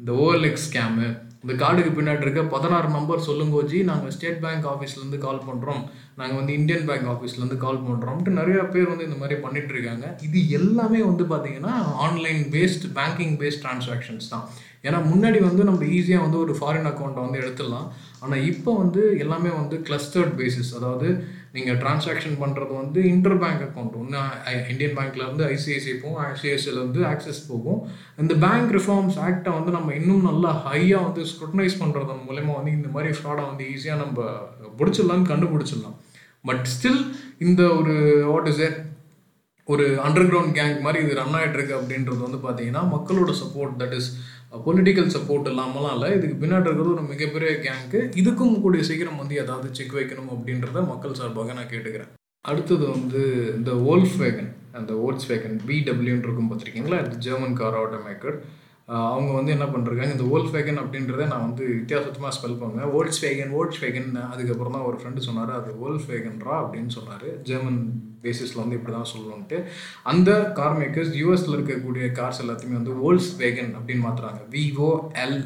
இந்த 0.00 0.12
ஓஎல்எக்ஸ் 0.24 0.66
ஸ்கேமு 0.68 1.06
இந்த 1.44 1.54
கார்டுக்கு 1.60 1.92
பின்னாடி 1.94 2.24
இருக்க 2.24 2.42
பதினாறு 2.54 2.88
நம்பர் 2.96 3.24
சொல்லுங்கோஜி 3.28 3.78
நாங்கள் 3.88 4.12
ஸ்டேட் 4.16 4.42
பேங்க் 4.44 4.66
ஆஃபீஸ்லேருந்து 4.72 5.18
கால் 5.24 5.40
பண்ணுறோம் 5.46 5.80
நாங்கள் 6.18 6.38
வந்து 6.40 6.52
இந்தியன் 6.58 6.84
பேங்க் 6.88 7.08
ஆஃபீஸ்லேருந்து 7.12 7.58
கால் 7.64 7.80
பண்ணுறோம்ட்டு 7.86 8.36
நிறையா 8.40 8.64
பேர் 8.74 8.92
வந்து 8.92 9.06
இந்த 9.08 9.18
மாதிரி 9.22 9.38
பண்ணிட்டு 9.44 9.74
இருக்காங்க. 9.74 10.06
இது 10.26 10.38
எல்லாமே 10.58 11.00
வந்து 11.08 11.24
பார்த்தீங்கன்னா 11.32 11.74
online 12.06 12.42
based 12.54 12.86
banking 12.98 13.34
based 13.40 13.62
transactions 13.64 14.30
தான். 14.34 14.44
ஏன்னா 14.86 14.98
முன்னாடி 15.10 15.40
வந்து 15.48 15.62
நம்ம 15.68 15.88
ஈஸியாக 15.96 16.26
வந்து 16.26 16.38
ஒரு 16.44 16.54
ஃபாரின் 16.60 16.88
அக்கௌண்ட்டை 16.92 17.24
வந்து 17.26 17.40
எடுத்துடலாம். 17.42 17.88
ஆனால் 18.22 18.44
இப்போ 18.52 18.70
வந்து 18.82 19.02
எல்லாமே 19.24 19.52
வந்து 19.60 19.76
கிளஸ்டர்ட் 19.88 20.34
பேசிஸ் 20.40 20.72
அதாவது 20.78 21.08
நீங்கள் 21.54 21.78
டிரான்சாக்ஷன் 21.82 22.36
பண்ணுறது 22.42 22.72
வந்து 22.80 23.00
இன்டர் 23.12 23.38
பேங்க் 23.42 23.64
அக்கௌண்ட் 23.66 23.96
ஒன்று 24.00 24.20
இந்தியன் 24.72 24.94
பேங்க்லேருந்து 24.98 25.46
ஐசிஐசிஐ 25.54 25.96
போகும் 26.04 26.22
ஐசிஐசிலேருந்து 26.28 27.00
ஆக்சஸ் 27.12 27.42
போகும். 27.50 27.80
இந்த 28.22 28.34
பேங்க் 28.44 28.72
ரிஃபார்ம்ஸ் 28.78 29.18
ஆக்டை 29.26 29.52
வந்து 29.58 29.76
நம்ம 29.76 29.94
இன்னும் 30.00 30.28
நல்லா 30.30 30.52
ஹையாக 30.68 31.06
வந்து 31.08 31.24
ஸ்க்ரூட்டனைஸ் 31.32 31.80
பண்ணுறதன் 31.82 32.24
மூலயமா 32.28 32.54
வந்து 32.60 32.76
இந்த 32.78 32.90
மாதிரி 32.94 33.12
ஃப்ராடை 33.18 33.44
வந்து 33.50 33.66
ஈஸியாக 33.74 34.02
நம்ம 34.04 34.28
பிடிச்சிடலாம் 34.80 35.28
கண்டுபிடிச்சிடலாம். 35.32 35.98
பட் 36.50 36.64
ஸ்டில் 36.74 37.02
இந்த 37.46 37.62
ஒரு 37.80 37.94
வாட் 38.32 38.50
இஸ் 38.52 38.62
ஏ 38.66 38.70
ஒரு 39.68 39.84
அண்டர் 40.06 40.28
கிரவுண்ட் 40.28 40.56
கேங் 40.56 40.78
மாதிரி 40.84 41.00
இது 41.04 41.18
ரன் 41.18 41.36
ஆகிட்டு 41.38 41.58
இருக்கு 41.58 41.74
அப்படின்றது 41.78 42.20
வந்து 42.26 42.38
பார்த்தீங்கன்னா 42.46 42.82
மக்களோட 42.94 43.32
support 43.42 43.76
that 43.82 43.94
is 43.98 44.08
political 44.66 45.12
support 45.16 45.50
இல்லாமலாம் 45.52 45.94
இல்லை. 45.96 46.08
இதுக்கு 46.16 46.36
பின்னாடி 46.42 46.66
இருக்கிறது 46.66 46.94
ஒரு 46.94 47.04
மிகப்பெரிய 47.12 47.52
கேங்க்கு 47.66 48.00
இதுக்கும் 48.22 48.56
கூடிய 48.64 48.82
சீக்கிரம் 48.88 49.20
வந்து 49.22 49.36
ஏதாவது 49.42 49.68
செக் 49.78 49.94
வைக்கணும் 49.98 50.32
அப்படின்றத 50.34 50.86
மக்கள் 50.90 51.18
சார்பாக 51.20 51.54
நான் 51.58 51.70
கேட்டுக்கிறேன். 51.70 52.10
அடுத்தது 52.50 52.84
வந்து 52.96 53.20
இந்த 53.56 53.72
ஓல்ஃப் 53.90 54.16
வேகன் 54.22 54.50
அந்த 54.78 54.92
ஓல்ஸ் 55.06 55.26
வேகன் 55.30 55.56
பிடபிள்யூன்னு 55.68 56.26
இருக்கும் 56.26 56.50
பார்த்துருக்கீங்களா? 56.50 56.98
இது 57.06 57.16
ஜெர்மன் 57.26 57.58
கார் 57.60 57.78
ஆட்டோ 57.80 57.98
மேக்கர் 58.08 58.36
அவங்க 58.88 59.30
வந்து 59.38 59.54
என்ன 59.56 59.66
பண்ணுறாங்க 59.72 60.04
இந்த 60.12 60.24
ஓல்ஸ் 60.34 60.54
வேகன் 60.54 60.80
அப்படின்றத 60.82 61.26
நான் 61.32 61.46
வந்து 61.48 61.64
வித்தியாசமாக 61.80 62.32
ஸ்பெல் 62.38 62.58
பண்ணுவேன். 62.62 62.88
ஓல்ஸ் 62.98 63.20
வேகன் 63.24 63.52
ஓல்ஸ் 63.60 63.80
வேகன் 63.84 64.10
அதுக்கப்புறம் 64.32 64.76
தான் 64.76 64.86
ஒரு 64.88 64.96
ஃப்ரெண்டு 65.00 65.26
சொன்னார் 65.28 65.52
அது 65.58 65.72
ஓல்ஸ் 65.86 66.08
வேகன்ரா 66.12 66.56
அப்படின்னு 66.62 66.92
சொன்னார். 66.98 67.28
ஜெர்மன் 67.50 67.80
பேசிஸில் 68.24 68.62
வந்து 68.62 68.76
இப்படி 68.78 68.94
தான் 68.96 69.12
சொல்லணுன்ட்டு 69.12 69.58
அந்த 70.12 70.30
கார் 70.58 70.76
மேக்கர்ஸ் 70.80 71.14
யூஎஸில் 71.20 71.56
இருக்கக்கூடிய 71.56 72.06
கார்ஸ் 72.18 72.42
எல்லாத்தையுமே 72.44 72.78
வந்து 72.80 72.94
ஓல்ஸ் 73.08 73.30
வேகன் 73.40 73.72
அப்படின்னு 73.78 74.04
மாற்றுறாங்க 74.06 74.42
விஓஎல் 74.56 75.38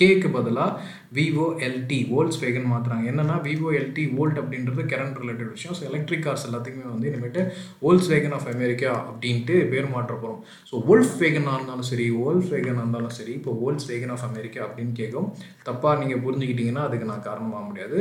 கேக்கு 0.00 0.28
பதிலாக 0.36 0.88
விவோ 1.16 1.46
எல்டி 1.68 1.98
வோல்ட்ஸ் 2.12 2.40
வேகன் 2.42 2.68
மாற்றுறாங்க 2.72 3.04
என்னன்னா 3.12 3.36
விவோ 3.46 3.70
எல்டி 3.80 4.04
வோல்ட் 4.18 4.38
அப்படின்றது 4.42 4.82
கரண்ட் 4.92 5.18
ரிலேட்டட் 5.22 5.52
விஷயம். 5.54 5.76
ஸோ 5.78 5.82
எலக்ட்ரிக் 5.90 6.24
கார்ஸ் 6.26 6.46
எல்லாத்துக்குமே 6.48 6.86
வந்து 6.92 7.08
இனிமேட்டு 7.10 7.42
வோல்ஸ் 7.84 8.10
வேகன் 8.12 8.36
ஆஃப் 8.36 8.48
அமெரிக்கா 8.54 8.92
அப்படின்ட்டு 9.10 9.56
பேர் 9.72 9.92
மாற்ற 9.94 10.14
போகிறோம் 10.14 10.40
ஸோ 10.70 10.82
வோல்ஃப் 10.88 11.16
வேகனாக 11.22 11.56
இருந்தாலும் 11.58 11.88
சரி 11.90 12.06
வோல்ஃப் 12.22 12.50
வேகனாக 12.54 12.82
இருந்தாலும் 12.84 13.16
சரி 13.18 13.32
இப்போ 13.32 13.52
வோல்ட்ஸ் 13.62 13.88
வேகன் 13.92 14.14
ஆஃப் 14.16 14.26
அமெரிக்கா 14.30 14.60
அப்படின்னு 14.66 14.94
கேட்கும். 15.00 15.28
தப்பாக 15.68 15.98
நீங்கள் 16.02 16.22
புரிஞ்சுக்கிட்டீங்கன்னா 16.26 16.84
அதுக்கு 16.88 17.10
நான் 17.12 17.28
காரணமாக 17.28 17.64
முடியாது. 17.64 17.98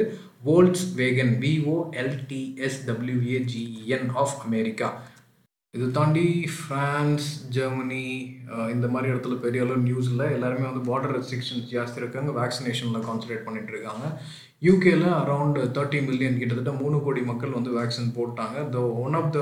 வோல்ட்ஸ் 0.50 0.88
வேகன் 1.02 1.34
விஓ 1.46 1.78
எல்டிஎஸ் 2.04 2.82
டபிள்யூஏஜிஎன் 2.90 4.10
ஆஃப் 4.24 4.38
அமெரிக்கா 4.46 4.90
இது 5.78 5.88
தாண்டி 5.96 6.28
ஃப்ரான்ஸ் 6.54 7.26
ஜெர்மனி 7.56 8.06
இந்த 8.76 8.86
மாதிரி 8.94 9.12
இடத்துல 9.12 9.36
பெரிய 9.44 9.64
அளவு 9.66 9.84
நியூஸில் 9.88 10.24
எல்லாருமே 10.36 10.66
வந்து 10.70 10.82
பார்டர் 10.88 11.14
ரெஸ்ட்ரிக்ஷன்ஸ் 11.16 11.68
ஜாஸ்தி 11.74 12.02
இருக்காங்க. 12.02 12.32
வேக்சினேஷனில் 12.40 13.06
கான்சன்ட்ரேட் 13.08 13.46
பண்ணிட்டு 13.48 13.72
இருக்காங்க. 13.74 14.06
யூகேல 14.68 15.06
அரவுண்ட் 15.20 15.60
தேர்ட்டி 15.76 16.00
மில்லியன் 16.08 16.40
கிட்டத்தட்ட 16.40 16.74
மூணு 16.82 16.98
கோடி 17.06 17.22
மக்கள் 17.30 17.56
வந்து 17.58 17.76
வேக்சின் 17.78 18.16
போட்டாங்க. 18.18 18.58
The 18.76 18.82
one 19.04 19.18
of 19.20 19.32
the 19.38 19.42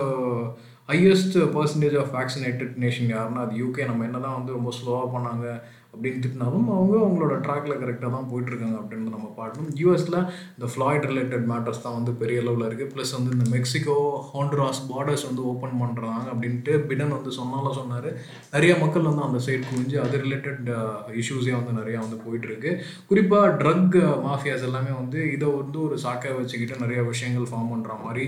highest 0.91 1.37
percentage 1.55 1.97
of 2.01 2.13
vaccinated 2.19 2.75
nation 2.83 3.09
யாருன்னா 3.15 3.45
அது 3.45 3.55
யூகே 3.63 3.87
நம்ம 3.91 4.05
என்ன 4.09 4.21
தான் 4.27 4.37
வந்து 4.39 4.57
ரொம்ப 4.57 4.73
ஸ்லோவாக 4.79 5.09
பண்ணாங்க. 5.15 5.47
அப்படின்னு 5.93 6.21
திட்டினாலும் 6.23 6.65
அவங்க 6.75 6.95
அவங்களோட 7.03 7.35
ட்ராக்ல 7.45 7.75
கரெக்டாக 7.81 8.11
தான் 8.15 8.27
போயிட்டுருக்காங்க 8.31 8.77
அப்படின்னு 8.81 9.13
நம்ம 9.15 9.29
பார்க்கணும் 9.37 9.69
யூஎஸில் 9.81 10.17
இந்த 10.55 10.67
ஃப்ளாய்ட் 10.73 11.07
ரிலேட்டட் 11.11 11.45
மேட்டர்ஸ் 11.51 11.83
தான் 11.85 11.97
வந்து 11.97 12.11
பெரிய 12.21 12.43
அளவில் 12.43 12.65
இருக்குது 12.67 12.91
ப்ளஸ் 12.93 13.13
வந்து 13.17 13.33
இந்த 13.37 13.47
மெக்சிகோ 13.55 13.95
ஹாண்ட்ராஸ் 14.33 14.81
பார்டர்ஸ் 14.91 15.25
வந்து 15.29 15.43
ஓப்பன் 15.51 15.79
பண்ணுறாங்க 15.83 16.27
அப்படின்ட்டு 16.33 16.75
பிடன் 16.89 17.15
வந்து 17.17 17.33
சொன்னாலும் 17.39 17.77
சொன்னார். 17.79 18.09
நிறைய 18.55 18.73
மக்கள் 18.83 19.09
வந்து 19.09 19.25
அந்த 19.27 19.41
சைட் 19.47 19.67
குவிஞ்சு 19.69 19.97
அது 20.05 20.21
ரிலேட்டட் 20.25 20.69
இஷ்யூஸே 21.23 21.55
வந்து 21.59 21.73
நிறையா 21.79 21.99
வந்து 22.05 22.19
போயிட்டுருக்கு. 22.25 22.73
குறிப்பாக 23.11 23.49
ட்ரக் 23.63 23.97
மாஃபியாஸ் 24.27 24.67
எல்லாமே 24.69 24.93
வந்து 25.01 25.19
இதை 25.35 25.49
வந்து 25.61 25.79
ஒரு 25.87 25.97
சாக்கை 26.05 26.31
வச்சுக்கிட்டு 26.39 26.83
நிறைய 26.85 27.01
விஷயங்கள் 27.11 27.51
ஃபார்ம் 27.51 27.73
பண்ணுற 27.73 27.93
மாதிரி 28.05 28.25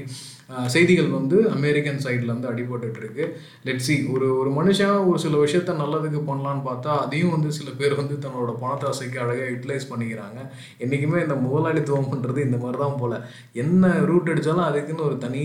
செய்திகள் 0.74 1.10
வந்து 1.18 1.38
அமெரிக்கன் 1.56 2.00
சைடில் 2.04 2.32
வந்து 2.34 2.50
அடிபட்டு 2.52 3.00
இருக்கு 3.02 3.24
லெட்ஸி 3.68 3.96
ஒரு 4.14 4.28
ஒரு 4.42 4.52
மனுஷன் 4.58 4.94
ஒரு 5.10 5.20
சில 5.24 5.38
விஷயத்த 5.44 5.76
நல்லதுக்கு 5.82 6.20
பண்ணலான்னு 6.30 6.64
பார்த்தா 6.70 6.92
அதையும் 7.04 7.34
வந்து 7.36 7.50
சில 7.58 7.70
பேர் 7.80 7.94
வந்து 8.02 8.16
தன்னோட 8.24 8.54
பணத்தாசைக்கு 8.64 9.22
அழகாக 9.24 9.50
யூட்டிலைஸ் 9.52 9.90
பண்ணிக்கிறாங்க. 9.92 10.40
என்றைக்குமே 10.84 11.22
இந்த 11.26 11.38
முதலாளித்துவம் 11.46 12.10
பண்ணுறது 12.14 12.40
இந்த 12.48 12.60
மாதிரி 12.64 12.80
தான் 12.84 12.98
போல். 13.02 13.16
என்ன 13.64 13.94
ரூட் 14.12 14.32
அடித்தாலும் 14.34 14.68
அதுக்குன்னு 14.70 15.08
ஒரு 15.10 15.18
தனி 15.26 15.44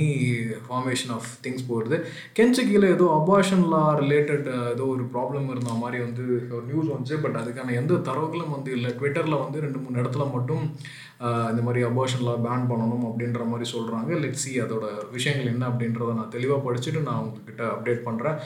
ஃபார்மேஷன் 0.66 1.14
ஆஃப் 1.18 1.30
திங்ஸ் 1.46 1.68
போயிடுது 1.70 1.98
கென்சக்கியில் 2.40 2.92
ஏதோ 2.94 3.06
அபார்ஷன் 3.20 3.64
லா 3.74 3.84
ரிலேட்டட் 4.02 4.48
ஏதோ 4.74 4.86
ஒரு 4.96 5.06
ப்ராப்ளம் 5.14 5.48
இருந்த 5.54 5.74
மாதிரி 5.84 6.00
வந்து 6.06 6.26
ஒரு 6.56 6.64
நியூஸ் 6.72 6.92
வந்துச்சு. 6.94 7.22
பட் 7.26 7.40
அதுக்கான 7.42 7.74
எந்த 7.82 8.02
தரவுகளும் 8.10 8.54
வந்து 8.58 8.72
இல்லை. 8.78 8.92
ட்விட்டரில் 9.00 9.42
வந்து 9.44 9.64
ரெண்டு 9.66 9.80
மூணு 9.84 10.00
இடத்துல 10.04 10.26
மட்டும் 10.36 10.64
இந்த 11.50 11.60
மாதிரி 11.66 11.80
அபார்ஷன்லாம் 11.88 12.42
பேன் 12.46 12.66
பண்ணணும் 12.70 13.04
அப்படின்ற 13.08 13.42
மாதிரி 13.50 13.66
சொல்கிறாங்க 13.74 14.10
லெட்ஸி 14.22 14.52
அதோட 14.64 14.86
விஷயங்கள் 15.16 15.52
என்ன 15.54 15.64
அப்படின்றத 15.70 16.14
நான் 16.20 16.35
தெளிவாக 16.37 16.64
படிச்சுட்டு 16.66 17.09
நான் 17.09 17.22
உங்ககிட்ட 17.24 17.64
அப்டேட் 17.74 18.07
பண்ணுறேன் 18.09 18.38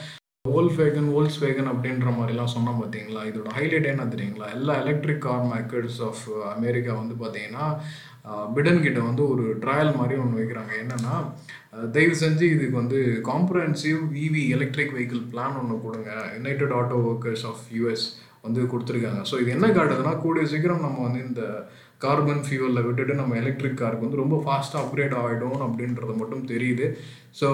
ஓல்ஸ் 0.57 0.77
வேகன் 0.81 1.09
ஓல்ஸ் 1.17 1.39
வேகன் 1.43 1.71
அப்படின்ற 1.71 2.09
மாதிரிலாம் 2.17 2.53
சொன்னோம் 2.53 2.77
பார்த்தீங்களா 2.81 3.21
இதோட 3.29 3.49
ஹைலைட் 3.57 3.89
என்ன 3.93 4.03
தெரியுங்களா? 4.13 4.47
எல்லா 4.57 4.73
electric 4.83 5.25
car 5.25 5.43
makers 5.53 5.99
of 6.09 6.21
America 6.53 6.93
வந்து 7.01 7.15
பார்த்தீங்கன்னா 7.23 7.65
பிடன் 8.55 8.81
கிட்ட 8.85 8.99
வந்து 9.07 9.23
ஒரு 9.31 9.43
ட்ரையல் 9.63 9.91
மாதிரி 9.99 10.15
ஒன்று 10.23 10.39
வைக்கிறாங்க. 10.39 10.71
என்னென்னா 10.83 11.15
தயவு 11.95 12.15
செஞ்சு 12.23 12.45
இதுக்கு 12.55 12.75
வந்து 12.81 12.99
comprehensive 13.31 13.99
EV 14.25 14.43
electric 14.55 14.95
vehicle 14.95 15.23
plan 15.33 15.59
ஒன்று 15.61 15.77
கொடுங்க. 15.85 16.11
United 16.37 16.75
Auto 16.79 16.97
Workers 17.09 17.45
of 17.51 17.63
US 17.77 18.07
வந்து 18.47 18.61
கொடுத்துருக்காங்க. 18.71 19.21
ஸோ 19.31 19.37
இது 19.41 19.55
என்ன 19.57 19.67
காட்டுதுன்னா 19.77 20.15
கூடிய 20.25 20.45
சீக்கிரம் 20.53 20.85
நம்ம 20.87 21.03
வந்து 21.07 21.21
இந்த 21.29 21.43
கார்பன் 22.01 22.43
ஃபியூவலில் 22.45 22.85
விட்டுட்டு 22.85 23.13
நம்ம 23.13 23.35
எலக்ட்ரிக் 23.35 23.79
காருக்கு 23.79 24.05
வந்து 24.05 24.21
ரொம்ப 24.21 24.35
ஃபாஸ்ட்டாக 24.43 24.83
அப்கிரேட் 24.83 25.15
ஆகிடும் 25.21 25.63
அப்படின்றது 25.65 26.13
மட்டும் 26.19 26.45
தெரியுது. 26.51 26.85
ஸோ 27.39 27.47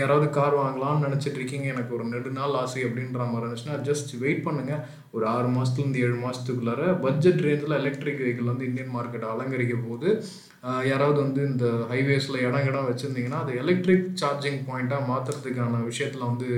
யாராவது 0.00 0.26
கார் 0.36 0.54
வாங்கலாம்னு 0.60 1.04
நினச்சிட்டு 1.06 1.38
இருக்கீங்க 1.40 1.66
எனக்கு 1.72 1.94
ஒரு 1.96 2.04
நெடு 2.12 2.30
நாள் 2.30 2.58
ஆசை 2.60 2.82
அப்படின்ற 2.84 3.26
மாதிரி 3.32 3.44
இருந்துச்சுன்னா 3.44 3.78
ஜஸ்ட் 3.88 4.12
வெயிட் 4.18 4.44
பண்ணுங்கள் 4.46 4.84
ஒரு 5.10 5.26
ஆறு 5.26 5.48
மாதத்துலேருந்து 5.48 6.02
ஏழு 6.06 6.16
மாதத்துக்குள்ளார 6.24 6.84
பட்ஜெட் 7.00 7.42
ரேஞ்சில் 7.46 7.78
எலக்ட்ரிக் 7.80 8.22
வெஹிக்கிள் 8.22 8.52
வந்து 8.52 8.68
இந்தியன் 8.70 8.94
மார்க்கெட் 8.96 9.30
அலங்கரிக்க 9.32 9.76
போது 9.88 10.08
யாராவது 10.90 11.18
வந்து 11.24 11.42
இந்த 11.48 11.66
ஹைவேஸில் 11.92 12.44
இடம் 12.46 12.68
இடம் 12.70 12.88
வச்சுருந்தீங்கன்னா 12.90 13.42
அது 13.44 13.52
எலக்ட்ரிக் 13.56 14.06
சார்ஜிங் 14.22 14.60
பாயிண்ட்டாக 14.70 15.08
மாற்றுறதுக்கான 15.10 15.82
விஷயத்தில் 15.84 16.28
வந்து 16.30 16.48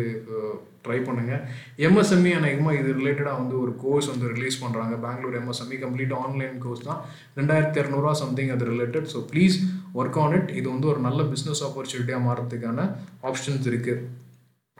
ட்ரை 0.85 0.99
பண்ணுங்கள் 1.07 1.43
எம்எஸ்எம்இ 1.87 2.33
அநேகமாக 2.39 2.79
இது 2.81 2.91
ரிலேட்டடாக 3.01 3.41
வந்து 3.41 3.55
ஒரு 3.65 3.73
கோர்ஸ் 3.83 4.11
வந்து 4.13 4.31
ரிலீஸ் 4.35 4.61
பண்ணுறாங்க 4.63 4.95
Bangalore 5.05 5.37
MSME 5.41 5.79
complete 5.85 6.15
online 6.23 6.57
course 6.65 6.87
தான். 6.89 7.03
ரெண்டாயிரத்தி 7.41 7.81
இரநூறுவா 7.83 8.15
சம்திங் 8.23 8.55
அது 8.57 8.71
related 8.73 9.11
so 9.15 9.21
please 9.33 9.59
work 10.01 10.19
on 10.25 10.37
it 10.39 10.51
இது 10.61 10.67
வந்து 10.75 10.91
ஒரு 10.95 11.03
நல்ல 11.09 11.23
பிஸ்னஸ் 11.35 11.63
ஆப்பர்ச்சுனிட்டியாக 11.69 12.27
மாறதுக்கான 12.29 12.89
ஆப்ஷன்ஸ் 13.31 13.69
இருக்குது 13.73 14.03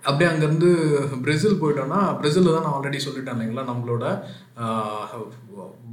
அப்படியே 0.03 0.29
அங்கேருந்து 0.33 0.69
பிரேசில் 1.25 1.59
போயிட்டோன்னா 1.63 1.99
பிரேசிலில் 2.21 2.55
தான் 2.55 2.65
நான் 2.67 2.77
ஆல்ரெடி 2.77 2.99
சொல்லிட்டேன் 3.07 3.35
இல்லைங்களா? 3.37 3.63
நம்மளோட 3.71 4.05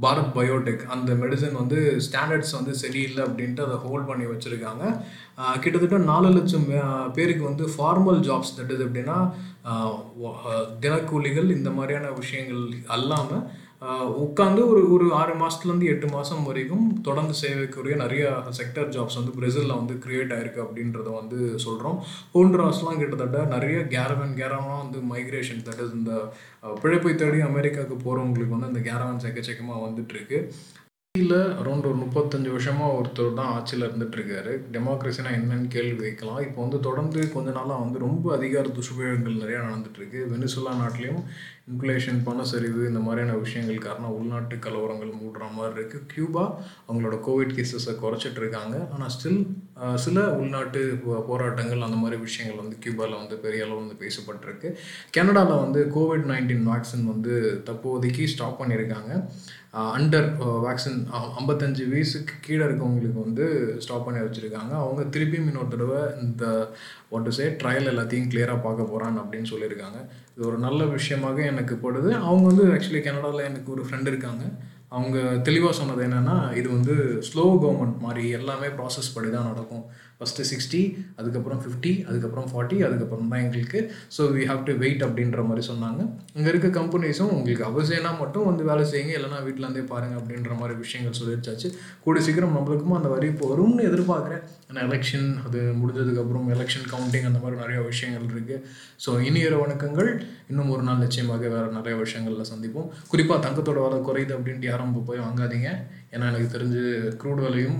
பாரத் 0.04 0.32
பயோடெக் 0.36 0.82
அந்த 0.94 1.10
மெடிசன் 1.22 1.58
வந்து 1.60 1.78
ஸ்டாண்டர்ட்ஸ் 2.06 2.54
வந்து 2.58 2.72
சரியில்லை 2.82 3.20
அப்படின்ட்டு 3.26 3.64
அதை 3.66 3.76
ஹோல்ட் 3.84 4.08
பண்ணி 4.10 4.26
வச்சுருக்காங்க. 4.30 4.84
கிட்டத்தட்ட 5.62 5.98
நாலு 6.12 6.28
லட்சம் 6.36 6.66
பேருக்கு 7.16 7.44
வந்து 7.50 7.66
ஃபார்மல் 7.74 8.20
ஜாப்ஸ் 8.28 8.56
தட்டுது 8.58 8.86
அப்படின்னா 8.86 9.18
தினக்கூலிகள் 10.80 11.48
இந்த 11.50 11.70
மாதிரியான 11.70 12.12
விஷயங்கள் 12.12 12.62
அல்லாமல் 12.88 13.46
உட்காந்து 14.22 14.60
ஒரு 14.68 14.80
ஒரு 14.92 15.06
ஆறு 15.14 15.34
மாதத்துலேருந்து 15.34 15.90
எட்டு 15.90 16.06
மாதம் 16.06 16.44
வரைக்கும் 16.44 16.86
தொடர்ந்து 17.02 17.34
சேவைக்குரிய 17.42 17.96
நிறைய 17.96 18.24
செக்டர் 18.50 18.88
ஜாப்ஸ் 18.88 19.18
வந்து 19.18 19.34
பிரேசிலில் 19.36 19.76
வந்து 19.76 19.94
க்ரியேட் 19.94 20.32
ஆயிருக்கு 20.32 20.64
அப்படின்றத 20.64 21.12
வந்து 21.20 21.38
சொல்கிறோம் 21.56 21.98
ஹோண்ட்ராஸ்லாம் 22.32 23.00
கிட்டத்தட்ட 23.00 23.44
நிறைய 23.44 23.78
கேரவன் 23.94 24.34
கேரவனாக 24.34 24.82
வந்து 24.82 25.00
மைக்ரேஷன் 25.12 25.62
தட் 25.68 25.82
இஸ் 25.84 25.94
இந்த 25.94 26.14
பிழைப்பை 26.82 27.14
தேடி 27.14 27.40
அமெரிக்காவுக்கு 27.42 27.98
போகிறவங்களுக்கு 27.98 28.56
வந்து 28.56 28.72
அந்த 28.72 28.82
கேரவன் 28.90 29.24
எக்கச்சக்கமாக 29.30 29.84
வந்துட்டுருக்கு. 29.86 30.40
ஆட்சியில் 31.20 31.54
அரௌண்ட் 31.60 31.86
ஒரு 31.90 31.98
முப்பத்தஞ்சு 32.02 32.50
வருஷமாக 32.54 32.96
ஒருத்தர் 32.98 33.38
தான் 33.38 33.52
ஆட்சியில் 33.54 33.84
இருந்துகிட்ருக்காரு 33.86 34.52
டெமோக்ரஸினா 34.74 35.30
என்னன்னு 35.38 35.72
கேள்வி 35.74 35.96
வைக்கலாம் 36.04 36.42
இப்போ 36.46 36.58
வந்து 36.64 36.78
தொடர்ந்து 36.86 37.20
கொஞ்ச 37.34 37.48
நாளாக 37.56 37.82
வந்து 37.84 38.04
ரொம்ப 38.04 38.34
அதிகார 38.36 38.72
துஷ்பிரயோகங்கள் 38.76 39.42
நிறையா 39.42 39.60
நடந்துகிட்ருக்கு 39.66 40.20
வெனிசுலா 40.32 40.74
நாட்டிலையும் 40.82 41.22
இன்ஃப்ளேஷன் 41.70 42.20
பண 42.26 42.44
சரிவு 42.50 42.82
இந்த 42.90 43.00
மாதிரியான 43.06 43.32
விஷயங்கள் 43.44 43.86
காரணம் 43.86 44.14
உள்நாட்டு 44.18 44.56
கலவரங்கள் 44.66 45.10
மூடுற 45.22 45.48
மாதிரி 45.56 45.74
இருக்குது 45.78 46.06
கியூபா 46.12 46.44
அவங்களோட 46.86 47.16
கோவிட் 47.26 47.56
கேசஸை 47.56 47.94
குறைச்சிட்டு 48.02 48.40
இருக்காங்க 48.42 48.76
ஆனால் 48.94 49.12
ஸ்டில் 49.16 49.42
சில 50.04 50.20
உள்நாட்டு 50.38 50.80
போராட்டங்கள் 51.30 51.84
அந்த 51.86 51.98
மாதிரி 52.04 52.16
விஷயங்கள் 52.26 52.62
வந்து 52.62 52.78
கியூபாவில் 52.84 53.20
வந்து 53.20 53.36
பெரிய 53.44 53.66
அளவு 53.66 53.82
வந்து 53.82 53.98
பேசப்பட்டிருக்கு. 54.04 54.70
கனடாவில் 55.16 55.62
வந்து 55.64 55.82
கோவிட் 55.96 56.26
நைன்டீன் 56.32 56.66
வேக்சின் 56.70 57.06
வந்து 57.12 57.34
தற்போதைக்கு 57.68 58.24
ஸ்டாப் 58.34 58.60
பண்ணியிருக்காங்க. 58.62 59.12
அண்டர் 59.72 60.28
வேக்சின் 60.66 61.00
ஐம்பத்தஞ்சு 61.38 61.82
வயசுக்கு 61.90 62.34
கீழே 62.44 62.62
இருக்கவங்களுக்கு 62.66 63.24
வந்து 63.24 63.44
ஸ்டாப் 63.84 64.04
பண்ணி 64.06 64.20
வச்சுருக்காங்க. 64.24 64.72
அவங்க 64.84 65.02
திருப்பியும் 65.14 65.48
இன்னொரு 65.50 65.68
தடவை 65.74 66.00
இந்த 66.22 66.44
வாட் 67.10 67.28
சே 67.38 67.46
ட்ரையல் 67.62 67.90
எல்லாத்தையும் 67.92 68.30
கிளியராக 68.32 68.64
பார்க்க 68.66 68.90
போகிறான் 68.92 69.20
அப்படின்னு 69.22 69.50
சொல்லியிருக்காங்க. 69.52 69.98
இது 70.34 70.46
ஒரு 70.50 70.58
நல்ல 70.58 70.84
விஷயமாக 70.96 71.44
எனக்கு 71.52 71.76
படுது. 71.84 72.10
அவங்க 72.28 72.46
வந்து 72.50 72.66
ஆக்சுவலி 72.74 73.02
கனடாவில் 73.02 73.48
எனக்கு 73.50 73.70
ஒரு 73.76 73.84
ஃப்ரெண்ட் 73.88 74.10
இருக்காங்க. 74.12 74.44
அவங்க 74.96 75.18
தெளிவாக 75.46 75.76
சொன்னது 75.78 76.02
என்னென்னா 76.08 76.56
இது 76.58 76.68
வந்து 76.70 76.94
ஸ்லோ 77.28 77.46
கவர்மெண்ட் 77.62 77.98
மாதிரி 78.04 78.30
எல்லாமே 78.38 78.66
ப்ராசஸ் 78.66 79.14
படி 79.14 79.30
தான் 79.30 79.50
நடக்கும். 79.52 79.84
ஃபஸ்ட்டு 80.20 80.46
சிக்ஸ்டி 80.50 80.80
அதுக்கப்புறம் 81.18 81.60
ஃபிஃப்டி 81.64 81.92
அதுக்கப்புறம் 82.08 82.48
ஃபார்ட்டி 82.52 82.76
அதுக்கப்புறம் 82.86 83.28
தான் 83.32 83.42
எங்களுக்கு. 83.44 83.80
So 84.16 84.22
we 84.36 84.44
have 84.50 84.62
to 84.68 84.72
wait 84.82 85.02
அப்படின்ற 85.06 85.42
மாதிரி 85.48 85.64
சொன்னாங்க. 85.70 86.00
இங்கே 86.38 86.48
இருக்க 86.52 86.68
கம்பெனிஸும் 86.78 87.32
உங்களுக்கு 87.36 87.64
அவசியம்னா 87.70 88.12
மட்டும் 88.22 88.46
வந்து 88.50 88.62
வேலை 88.70 88.84
செய்யுங்க. 88.92 89.12
இல்லைனா 89.18 89.38
வீட்டிலேருந்தே 89.48 89.84
பாருங்கள் 89.92 90.20
அப்படின்ற 90.22 90.54
மாதிரி 90.62 90.76
விஷயங்கள் 90.84 91.18
சொல்லிடுச்சாச்சு 91.20 91.70
கூட 92.06 92.22
சீக்கிரம் 92.28 92.56
நம்மளுக்கும் 92.58 92.96
அந்த 92.98 93.10
வரி 93.14 93.28
இப்போ 93.34 93.46
வரும்னு 93.52 93.86
எதிர்பார்க்குறேன். 93.90 94.42
ஏன்னா 94.70 94.80
எலெக்ஷன் 94.88 95.28
அது 95.46 95.60
முடிஞ்சதுக்கப்புறம் 95.82 96.48
எலெக்ஷன் 96.56 96.88
கவுண்டிங் 96.94 97.28
அந்த 97.30 97.38
மாதிரி 97.44 97.60
நிறைய 97.62 97.78
விஷயங்கள் 97.90 98.26
இருக்குது 98.32 98.58
ஸோ 99.04 99.12
இனியிற 99.28 99.54
வணக்கங்கள். 99.64 100.10
இன்னும் 100.50 100.72
ஒரு 100.74 100.84
நாள் 100.88 101.02
நிச்சயமாக 101.04 101.48
வேறு 101.54 101.70
நிறைய 101.78 101.94
விஷயங்களில் 102.04 102.50
சந்திப்போம். 102.52 102.90
குறிப்பாக 103.12 103.40
தங்கத்தோட 103.46 103.78
விலை 103.86 104.00
குறையுது 104.10 104.36
அப்படின்ட்டு 104.38 104.70
யாரும் 104.72 104.94
போய் 105.10 105.24
வாங்காதீங்க. 105.26 105.70
ஏன்னா 106.14 106.26
எனக்கு 106.30 106.48
தெரிஞ்சு 106.56 106.82
க்ரூட் 107.22 107.44
விலையும் 107.44 107.78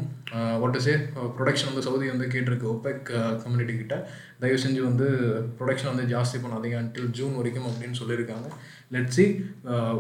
வாட் 0.63 0.79
சே 0.87 0.95
ப்ரொடக்ஷன் 1.37 1.69
வந்து 1.71 1.85
சவுதி 1.87 2.07
வந்து 2.13 2.27
கேட்டிருக்கு 2.33 2.67
ஒப்பெக் 2.73 3.07
கம்யூனிட்டி 3.43 3.75
கிட்ட. 3.77 3.95
தயவு 4.43 4.59
செஞ்சு 4.65 4.81
வந்து 4.89 5.07
ப்ரொடக்ஷன் 5.59 5.91
வந்து 5.93 6.05
ஜாஸ்தி 6.11 6.39
பண்ணாதீங்க 6.43 6.77
அன்டில் 6.81 7.15
ஜூன் 7.19 7.39
வரைக்கும் 7.39 7.69
அப்படின்னு 7.71 7.99
சொல்லியிருக்காங்க. 8.01 8.49
Let 8.95 9.15
see 9.17 9.25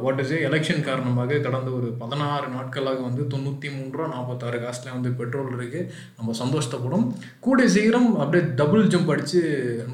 what 0.05 0.21
is 0.25 0.35
a 0.35 0.41
election 0.49 0.85
காரணமாக 0.89 1.39
கடந்த 1.47 1.71
ஒரு 1.79 1.89
பதினாறு 2.03 2.47
நாட்களாக 2.57 3.01
வந்து 3.09 3.25
தொண்ணூற்றி 3.33 3.71
மூணு 3.77 3.91
ரூபா 3.97 4.11
நாற்பத்தாறு 4.15 4.61
காசுல 4.67 4.95
வந்து 4.99 5.13
பெட்ரோல் 5.21 5.51
இருக்குது 5.59 5.89
நம்ம 6.19 6.37
சந்தோஷப்படும். 6.43 7.09
கூடிய 7.47 7.69
சீக்கிரம் 7.77 8.11
அப்படியே 8.23 8.45
டபுள் 8.61 8.93
ஜம்ப் 8.95 9.13
அடித்து 9.17 9.41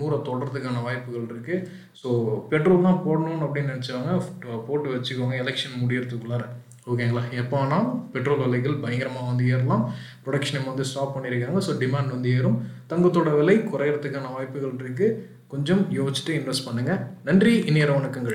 நூறை 0.01 0.21
தொடர்றதுக்கான 0.31 0.85
வாய்ப்புகள் 0.89 1.33
இருக்குது 1.33 1.65
ஸோ 2.03 2.11
பெட்ரோல் 2.53 2.87
தான் 2.91 3.03
போடணும்னு 3.09 3.49
அப்படின்னு 3.49 3.75
நினச்சவங்க 3.75 4.15
போட்டு 4.69 4.89
வச்சுக்கோங்க 4.97 5.37
எலெக்ஷன் 5.45 5.81
முடியறதுக்குள்ளார. 5.83 6.45
ஓகேங்களா 6.93 7.23
எப்போ 7.41 7.57
ஆனால் 7.59 7.87
பெட்ரோல் 8.15 8.43
விலைகள் 8.45 8.81
பயங்கரமாக 8.83 9.29
வந்து 9.31 9.45
ஏறலாம். 9.53 9.85
ப்ரொடக்ஷனை 10.25 10.61
வந்து 10.71 10.85
ஸ்டாப் 10.91 11.15
பண்ணியிருக்காங்க 11.15 11.61
ஸோ 11.67 11.73
டிமாண்ட் 11.83 12.15
வந்து 12.17 12.29
ஏறும். 12.39 12.59
தங்கத்தோட 12.91 13.31
விலை 13.39 13.57
குறையறதுக்கான 13.73 14.33
வாய்ப்புகள் 14.35 14.75
இருக்குது 14.83 15.17
கொஞ்சம் 15.53 15.83
யோசிச்சுட்டு 15.99 16.33
இன்வெஸ்ட் 16.39 16.67
பண்ணுங்கள் 16.69 17.01
நன்றி 17.29 17.53
இனியர 17.71 17.91
வணக்கங்கள் 17.99 18.33